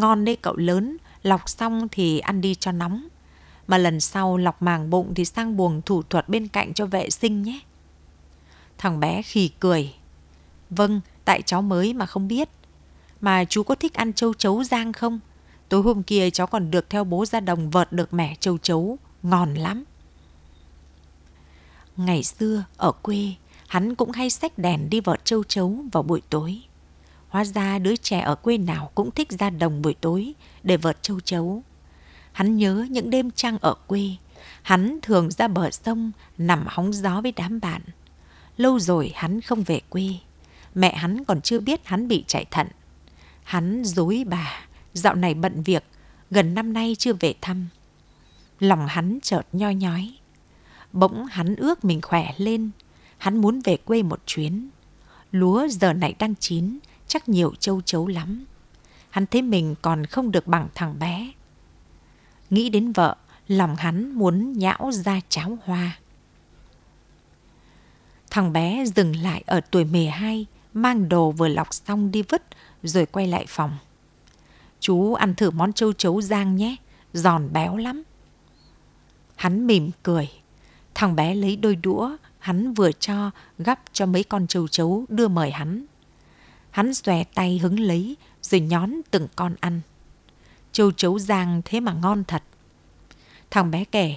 Ngon 0.00 0.24
đấy 0.24 0.36
cậu 0.42 0.56
lớn, 0.56 0.96
lọc 1.22 1.48
xong 1.48 1.88
thì 1.90 2.18
ăn 2.18 2.40
đi 2.40 2.54
cho 2.54 2.72
nóng. 2.72 3.08
Mà 3.66 3.78
lần 3.78 4.00
sau 4.00 4.36
lọc 4.36 4.62
màng 4.62 4.90
bụng 4.90 5.14
thì 5.14 5.24
sang 5.24 5.56
buồng 5.56 5.82
thủ 5.82 6.02
thuật 6.02 6.28
bên 6.28 6.48
cạnh 6.48 6.74
cho 6.74 6.86
vệ 6.86 7.10
sinh 7.10 7.42
nhé. 7.42 7.60
Thằng 8.78 9.00
bé 9.00 9.22
khì 9.22 9.48
cười. 9.48 9.94
Vâng, 10.70 11.00
tại 11.24 11.42
cháu 11.42 11.62
mới 11.62 11.92
mà 11.92 12.06
không 12.06 12.28
biết. 12.28 12.48
Mà 13.20 13.44
chú 13.44 13.62
có 13.62 13.74
thích 13.74 13.94
ăn 13.94 14.12
châu 14.12 14.34
chấu 14.34 14.64
rang 14.64 14.92
không? 14.92 15.20
Tối 15.68 15.82
hôm 15.82 16.02
kia 16.02 16.30
cháu 16.30 16.46
còn 16.46 16.70
được 16.70 16.90
theo 16.90 17.04
bố 17.04 17.26
ra 17.26 17.40
đồng 17.40 17.70
vợt 17.70 17.92
được 17.92 18.14
mẻ 18.14 18.36
châu 18.40 18.58
chấu. 18.58 18.98
Ngon 19.22 19.54
lắm. 19.54 19.84
Ngày 21.96 22.22
xưa, 22.22 22.64
ở 22.76 22.92
quê, 22.92 23.34
hắn 23.68 23.94
cũng 23.94 24.10
hay 24.10 24.30
xách 24.30 24.58
đèn 24.58 24.90
đi 24.90 25.00
vợt 25.00 25.24
châu 25.24 25.44
chấu 25.44 25.84
vào 25.92 26.02
buổi 26.02 26.22
tối. 26.30 26.62
Hóa 27.34 27.44
ra 27.44 27.78
đứa 27.78 27.96
trẻ 27.96 28.20
ở 28.20 28.34
quê 28.34 28.58
nào 28.58 28.90
cũng 28.94 29.10
thích 29.10 29.28
ra 29.30 29.50
đồng 29.50 29.82
buổi 29.82 29.94
tối 30.00 30.34
để 30.62 30.76
vợt 30.76 31.02
châu 31.02 31.20
chấu. 31.20 31.62
Hắn 32.32 32.56
nhớ 32.56 32.86
những 32.90 33.10
đêm 33.10 33.30
trăng 33.30 33.58
ở 33.60 33.74
quê, 33.86 34.10
hắn 34.62 34.98
thường 35.02 35.30
ra 35.30 35.48
bờ 35.48 35.70
sông 35.70 36.12
nằm 36.38 36.64
hóng 36.66 36.92
gió 36.92 37.20
với 37.20 37.32
đám 37.32 37.60
bạn. 37.60 37.82
Lâu 38.56 38.78
rồi 38.78 39.12
hắn 39.14 39.40
không 39.40 39.62
về 39.62 39.80
quê, 39.88 40.08
mẹ 40.74 40.94
hắn 40.94 41.24
còn 41.24 41.40
chưa 41.40 41.60
biết 41.60 41.80
hắn 41.84 42.08
bị 42.08 42.24
chạy 42.26 42.44
thận. 42.50 42.66
Hắn 43.44 43.84
dối 43.84 44.24
bà, 44.26 44.66
dạo 44.92 45.14
này 45.14 45.34
bận 45.34 45.62
việc, 45.62 45.84
gần 46.30 46.54
năm 46.54 46.72
nay 46.72 46.96
chưa 46.98 47.12
về 47.12 47.34
thăm. 47.40 47.68
Lòng 48.60 48.86
hắn 48.86 49.18
chợt 49.22 49.46
nhoi 49.52 49.74
nhói. 49.74 50.14
Bỗng 50.92 51.26
hắn 51.26 51.56
ước 51.56 51.84
mình 51.84 52.00
khỏe 52.02 52.34
lên, 52.36 52.70
hắn 53.18 53.36
muốn 53.36 53.60
về 53.64 53.76
quê 53.76 54.02
một 54.02 54.20
chuyến. 54.26 54.68
Lúa 55.32 55.68
giờ 55.68 55.92
này 55.92 56.14
đang 56.18 56.34
chín, 56.40 56.78
chắc 57.08 57.28
nhiều 57.28 57.54
châu 57.60 57.80
chấu 57.80 58.06
lắm. 58.06 58.44
Hắn 59.10 59.26
thấy 59.26 59.42
mình 59.42 59.74
còn 59.82 60.06
không 60.06 60.30
được 60.30 60.46
bằng 60.46 60.68
thằng 60.74 60.98
bé. 60.98 61.32
Nghĩ 62.50 62.68
đến 62.68 62.92
vợ, 62.92 63.16
lòng 63.48 63.76
hắn 63.76 64.12
muốn 64.12 64.52
nhão 64.52 64.90
ra 64.92 65.20
cháo 65.28 65.58
hoa. 65.64 65.98
Thằng 68.30 68.52
bé 68.52 68.84
dừng 68.96 69.16
lại 69.16 69.42
ở 69.46 69.60
tuổi 69.60 69.84
12, 69.84 70.46
mang 70.74 71.08
đồ 71.08 71.30
vừa 71.30 71.48
lọc 71.48 71.74
xong 71.74 72.10
đi 72.10 72.22
vứt 72.22 72.42
rồi 72.82 73.06
quay 73.06 73.26
lại 73.26 73.44
phòng. 73.48 73.76
Chú 74.80 75.14
ăn 75.14 75.34
thử 75.34 75.50
món 75.50 75.72
châu 75.72 75.92
chấu 75.92 76.20
rang 76.20 76.56
nhé, 76.56 76.76
giòn 77.12 77.48
béo 77.52 77.76
lắm. 77.76 78.02
Hắn 79.36 79.66
mỉm 79.66 79.90
cười. 80.02 80.30
Thằng 80.94 81.16
bé 81.16 81.34
lấy 81.34 81.56
đôi 81.56 81.76
đũa, 81.76 82.16
hắn 82.38 82.74
vừa 82.74 82.92
cho 82.92 83.30
gắp 83.58 83.80
cho 83.92 84.06
mấy 84.06 84.24
con 84.24 84.46
châu 84.46 84.68
chấu 84.68 85.04
đưa 85.08 85.28
mời 85.28 85.50
hắn. 85.50 85.84
Hắn 86.74 86.94
xòe 86.94 87.24
tay 87.24 87.58
hứng 87.58 87.80
lấy 87.80 88.16
rồi 88.42 88.60
nhón 88.60 88.92
từng 89.10 89.28
con 89.36 89.54
ăn. 89.60 89.80
Châu 90.72 90.92
chấu 90.92 91.18
giang 91.18 91.62
thế 91.64 91.80
mà 91.80 91.92
ngon 91.92 92.24
thật. 92.24 92.42
Thằng 93.50 93.70
bé 93.70 93.84
kể, 93.84 94.16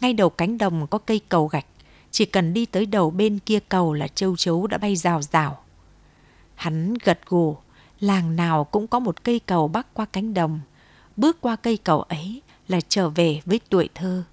ngay 0.00 0.12
đầu 0.12 0.30
cánh 0.30 0.58
đồng 0.58 0.86
có 0.86 0.98
cây 0.98 1.20
cầu 1.28 1.46
gạch. 1.46 1.66
Chỉ 2.10 2.24
cần 2.24 2.54
đi 2.54 2.66
tới 2.66 2.86
đầu 2.86 3.10
bên 3.10 3.38
kia 3.38 3.58
cầu 3.68 3.92
là 3.92 4.08
châu 4.08 4.36
chấu 4.36 4.66
đã 4.66 4.78
bay 4.78 4.96
rào 4.96 5.22
rào. 5.22 5.62
Hắn 6.54 6.94
gật 7.04 7.20
gù, 7.26 7.56
làng 8.00 8.36
nào 8.36 8.64
cũng 8.64 8.86
có 8.86 8.98
một 8.98 9.24
cây 9.24 9.40
cầu 9.46 9.68
bắc 9.68 9.94
qua 9.94 10.04
cánh 10.04 10.34
đồng. 10.34 10.60
Bước 11.16 11.40
qua 11.40 11.56
cây 11.56 11.76
cầu 11.76 12.02
ấy 12.02 12.42
là 12.68 12.80
trở 12.88 13.08
về 13.08 13.40
với 13.44 13.60
tuổi 13.68 13.88
thơ. 13.94 14.24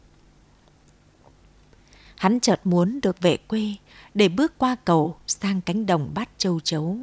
Hắn 2.16 2.40
chợt 2.40 2.60
muốn 2.64 3.00
được 3.04 3.22
về 3.22 3.38
quê 3.38 3.74
để 4.14 4.30
bước 4.30 4.58
qua 4.58 4.76
cầu 4.86 5.18
sang 5.28 5.62
cánh 5.62 5.86
đồng 5.86 6.12
bắt 6.14 6.30
châu 6.38 6.60
chấu. 6.60 6.98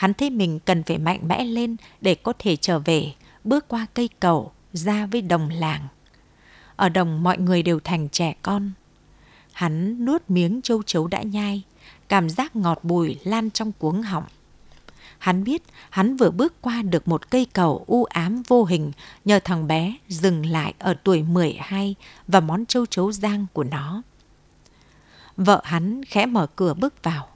Hắn 0.00 0.14
thấy 0.14 0.30
mình 0.30 0.58
cần 0.64 0.82
phải 0.82 0.98
mạnh 0.98 1.20
mẽ 1.28 1.44
lên 1.44 1.76
để 2.00 2.14
có 2.14 2.32
thể 2.38 2.56
trở 2.56 2.78
về, 2.78 3.12
bước 3.44 3.68
qua 3.68 3.86
cây 3.94 4.08
cầu, 4.20 4.52
ra 4.72 5.06
với 5.06 5.22
đồng 5.22 5.48
làng. 5.48 5.88
Ở 6.76 6.88
đồng 6.88 7.22
mọi 7.22 7.38
người 7.38 7.62
đều 7.62 7.80
thành 7.80 8.08
trẻ 8.08 8.34
con. 8.42 8.72
Hắn 9.52 10.04
nuốt 10.04 10.22
miếng 10.28 10.62
châu 10.62 10.82
chấu 10.82 11.06
đã 11.06 11.22
nhai, 11.22 11.62
cảm 12.08 12.30
giác 12.30 12.56
ngọt 12.56 12.78
bùi 12.82 13.18
lan 13.24 13.50
trong 13.50 13.72
cuống 13.72 14.02
họng. 14.02 14.24
Hắn 15.18 15.44
biết 15.44 15.62
hắn 15.90 16.16
vừa 16.16 16.30
bước 16.30 16.54
qua 16.60 16.82
được 16.82 17.08
một 17.08 17.30
cây 17.30 17.46
cầu 17.52 17.84
u 17.86 18.04
ám 18.04 18.42
vô 18.48 18.64
hình 18.64 18.92
nhờ 19.24 19.40
thằng 19.44 19.66
bé 19.66 19.96
dừng 20.08 20.46
lại 20.46 20.74
ở 20.78 20.94
tuổi 21.04 21.22
12 21.22 21.94
và 22.28 22.40
món 22.40 22.66
châu 22.66 22.86
chấu 22.86 23.12
giang 23.12 23.46
của 23.52 23.64
nó. 23.64 24.02
Vợ 25.36 25.60
hắn 25.64 26.04
khẽ 26.04 26.26
mở 26.26 26.46
cửa 26.46 26.74
bước 26.74 27.02
vào. 27.02 27.28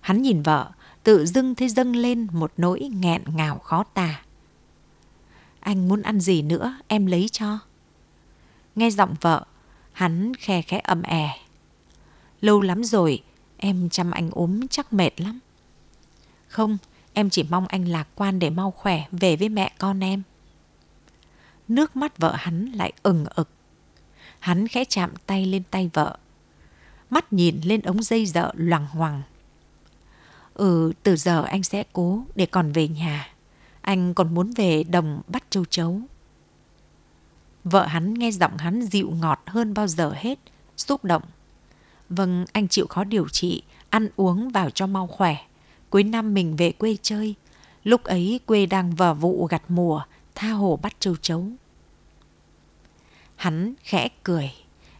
Hắn 0.00 0.22
nhìn 0.22 0.42
vợ, 0.42 0.70
tự 1.02 1.26
dưng 1.26 1.54
thấy 1.54 1.68
dâng 1.68 1.96
lên 1.96 2.26
một 2.32 2.52
nỗi 2.56 2.80
nghẹn 2.80 3.22
ngào 3.34 3.58
khó 3.58 3.84
tả. 3.94 4.22
Anh 5.60 5.88
muốn 5.88 6.02
ăn 6.02 6.20
gì 6.20 6.42
nữa, 6.42 6.78
em 6.88 7.06
lấy 7.06 7.28
cho. 7.32 7.58
Nghe 8.74 8.90
giọng 8.90 9.14
vợ, 9.20 9.44
hắn 9.92 10.34
khe 10.34 10.62
khẽ 10.62 10.80
ầm 10.84 11.02
è. 11.02 11.28
Lâu 12.40 12.60
lắm 12.60 12.84
rồi, 12.84 13.22
em 13.56 13.88
chăm 13.88 14.10
anh 14.10 14.30
ốm 14.32 14.68
chắc 14.68 14.92
mệt 14.92 15.20
lắm. 15.20 15.38
Không, 16.48 16.78
em 17.12 17.30
chỉ 17.30 17.42
mong 17.42 17.66
anh 17.66 17.88
lạc 17.88 18.08
quan 18.14 18.38
để 18.38 18.50
mau 18.50 18.70
khỏe 18.70 19.04
về 19.12 19.36
với 19.36 19.48
mẹ 19.48 19.72
con 19.78 20.00
em. 20.00 20.22
Nước 21.68 21.96
mắt 21.96 22.18
vợ 22.18 22.34
hắn 22.38 22.72
lại 22.72 22.92
ừng 23.02 23.24
ực. 23.34 23.48
Hắn 24.38 24.68
khẽ 24.68 24.84
chạm 24.84 25.10
tay 25.26 25.46
lên 25.46 25.62
tay 25.70 25.90
vợ. 25.92 26.18
Mắt 27.10 27.32
nhìn 27.32 27.60
lên 27.64 27.82
ống 27.82 28.02
dây 28.02 28.26
dợ 28.26 28.52
loằng 28.56 28.86
hoàng. 28.86 29.22
Ừ, 30.60 30.92
từ 31.02 31.16
giờ 31.16 31.42
anh 31.42 31.62
sẽ 31.62 31.84
cố 31.92 32.22
để 32.34 32.46
còn 32.46 32.72
về 32.72 32.88
nhà. 32.88 33.28
Anh 33.80 34.14
còn 34.14 34.34
muốn 34.34 34.52
về 34.56 34.84
đồng 34.84 35.22
bắt 35.28 35.44
châu 35.50 35.64
chấu. 35.64 36.00
Vợ 37.64 37.86
hắn 37.86 38.14
nghe 38.14 38.30
giọng 38.30 38.56
hắn 38.58 38.82
dịu 38.82 39.10
ngọt 39.10 39.42
hơn 39.46 39.74
bao 39.74 39.86
giờ 39.86 40.12
hết, 40.16 40.38
xúc 40.76 41.04
động. 41.04 41.22
Vâng, 42.08 42.44
anh 42.52 42.68
chịu 42.68 42.86
khó 42.86 43.04
điều 43.04 43.28
trị, 43.28 43.62
ăn 43.90 44.08
uống 44.16 44.48
vào 44.48 44.70
cho 44.70 44.86
mau 44.86 45.06
khỏe. 45.06 45.36
Cuối 45.90 46.04
năm 46.04 46.34
mình 46.34 46.56
về 46.56 46.72
quê 46.72 46.96
chơi. 47.02 47.34
Lúc 47.84 48.04
ấy 48.04 48.40
quê 48.46 48.66
đang 48.66 48.94
vào 48.94 49.14
vụ 49.14 49.46
gặt 49.46 49.62
mùa, 49.68 50.02
tha 50.34 50.48
hồ 50.50 50.78
bắt 50.82 50.92
châu 51.00 51.16
chấu. 51.16 51.44
Hắn 53.36 53.74
khẽ 53.82 54.08
cười, 54.22 54.52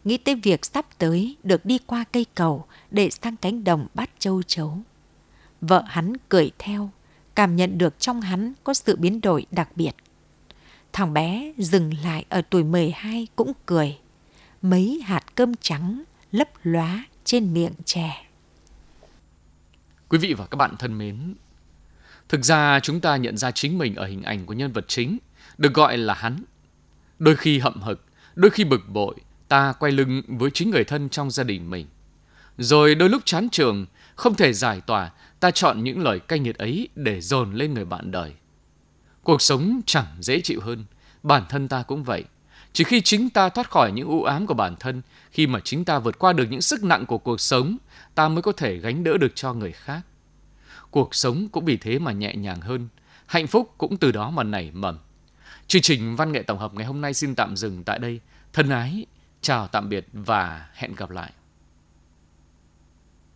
nghĩ 0.05 0.17
tới 0.17 0.35
việc 0.35 0.67
sắp 0.67 0.87
tới 0.99 1.37
được 1.43 1.65
đi 1.65 1.79
qua 1.87 2.05
cây 2.13 2.27
cầu 2.35 2.65
để 2.91 3.11
sang 3.11 3.37
cánh 3.37 3.65
đồng 3.65 3.87
bắt 3.95 4.11
châu 4.19 4.43
chấu. 4.43 4.79
Vợ 5.61 5.83
hắn 5.87 6.13
cười 6.29 6.51
theo, 6.59 6.91
cảm 7.35 7.57
nhận 7.57 7.79
được 7.79 8.01
trong 8.01 8.21
hắn 8.21 8.53
có 8.65 8.75
sự 8.75 8.97
biến 8.97 9.21
đổi 9.21 9.47
đặc 9.51 9.69
biệt. 9.77 9.93
Thằng 10.93 11.13
bé 11.13 11.53
dừng 11.59 11.95
lại 12.05 12.25
ở 12.29 12.43
tuổi 12.51 12.65
12 12.65 13.27
cũng 13.37 13.53
cười. 13.67 13.99
Mấy 14.63 15.03
hạt 15.05 15.25
cơm 15.35 15.55
trắng 15.61 16.03
lấp 16.33 16.49
lóa 16.63 17.05
trên 17.25 17.55
miệng 17.55 17.73
trẻ. 17.85 18.27
Quý 20.09 20.19
vị 20.19 20.35
và 20.35 20.47
các 20.47 20.57
bạn 20.57 20.77
thân 20.79 20.99
mến, 20.99 21.35
thực 22.29 22.45
ra 22.45 22.81
chúng 22.81 23.01
ta 23.01 23.17
nhận 23.17 23.37
ra 23.37 23.51
chính 23.51 23.79
mình 23.79 23.95
ở 23.95 24.07
hình 24.07 24.23
ảnh 24.23 24.47
của 24.47 24.55
nhân 24.55 24.73
vật 24.73 24.85
chính, 24.89 25.19
được 25.59 25.75
gọi 25.75 25.99
là 25.99 26.15
hắn. 26.15 26.45
Đôi 27.19 27.37
khi 27.37 27.59
hậm 27.59 27.83
hực, 27.83 28.05
đôi 28.35 28.51
khi 28.51 28.65
bực 28.65 28.89
bội, 28.89 29.15
ta 29.49 29.73
quay 29.73 29.93
lưng 29.93 30.23
với 30.27 30.51
chính 30.51 30.71
người 30.71 30.85
thân 30.85 31.09
trong 31.09 31.31
gia 31.31 31.45
đình 31.45 31.71
mình. 31.71 31.87
Rồi 32.59 32.95
đôi 32.95 33.09
lúc 33.09 33.23
chán 33.25 33.49
trường, 33.53 33.87
không 34.15 34.35
thể 34.35 34.53
giải 34.53 34.81
tỏa, 34.81 35.11
ta 35.41 35.51
chọn 35.51 35.85
những 35.85 36.03
lời 36.03 36.21
cay 36.21 36.39
nghiệt 36.39 36.59
ấy 36.59 36.89
để 36.95 37.21
dồn 37.21 37.53
lên 37.55 37.75
người 37.75 37.85
bạn 37.85 38.11
đời. 38.11 38.33
Cuộc 39.23 39.43
sống 39.43 39.81
chẳng 39.87 40.07
dễ 40.21 40.41
chịu 40.41 40.61
hơn, 40.61 40.85
bản 41.23 41.43
thân 41.49 41.69
ta 41.69 41.83
cũng 41.83 42.05
vậy. 42.05 42.25
Chỉ 42.73 42.85
khi 42.85 43.01
chính 43.01 43.31
ta 43.31 43.49
thoát 43.49 43.71
khỏi 43.71 43.93
những 43.93 44.09
u 44.09 44.23
ám 44.23 44.47
của 44.47 44.55
bản 44.55 44.77
thân, 44.81 45.03
khi 45.31 45.47
mà 45.47 45.61
chính 45.65 45.85
ta 45.85 45.99
vượt 45.99 46.19
qua 46.19 46.33
được 46.33 46.47
những 46.51 46.63
sức 46.63 46.85
nặng 46.85 47.07
của 47.07 47.19
cuộc 47.19 47.41
sống, 47.41 47.77
ta 48.15 48.29
mới 48.29 48.43
có 48.43 48.53
thể 48.53 48.77
gánh 48.77 49.05
đỡ 49.05 49.19
được 49.19 49.33
cho 49.35 49.55
người 49.55 49.73
khác. 49.73 50.01
Cuộc 50.91 51.15
sống 51.15 51.49
cũng 51.53 51.65
vì 51.65 51.77
thế 51.77 51.99
mà 51.99 52.13
nhẹ 52.13 52.35
nhàng 52.35 52.61
hơn, 52.61 52.89
hạnh 53.27 53.47
phúc 53.47 53.75
cũng 53.79 53.97
từ 53.97 54.13
đó 54.13 54.31
mà 54.31 54.43
nảy 54.43 54.71
mầm. 54.75 54.99
Chương 55.67 55.83
trình 55.83 56.17
văn 56.17 56.33
nghệ 56.33 56.43
tổng 56.43 56.59
hợp 56.59 56.75
ngày 56.75 56.87
hôm 56.87 57.01
nay 57.01 57.15
xin 57.15 57.35
tạm 57.35 57.57
dừng 57.57 57.85
tại 57.85 57.99
đây. 57.99 58.21
Thân 58.53 58.71
ái, 58.71 59.07
chào 59.41 59.69
tạm 59.69 59.89
biệt 59.89 60.07
và 60.13 60.69
hẹn 60.75 60.95
gặp 60.95 61.11
lại. 61.11 61.33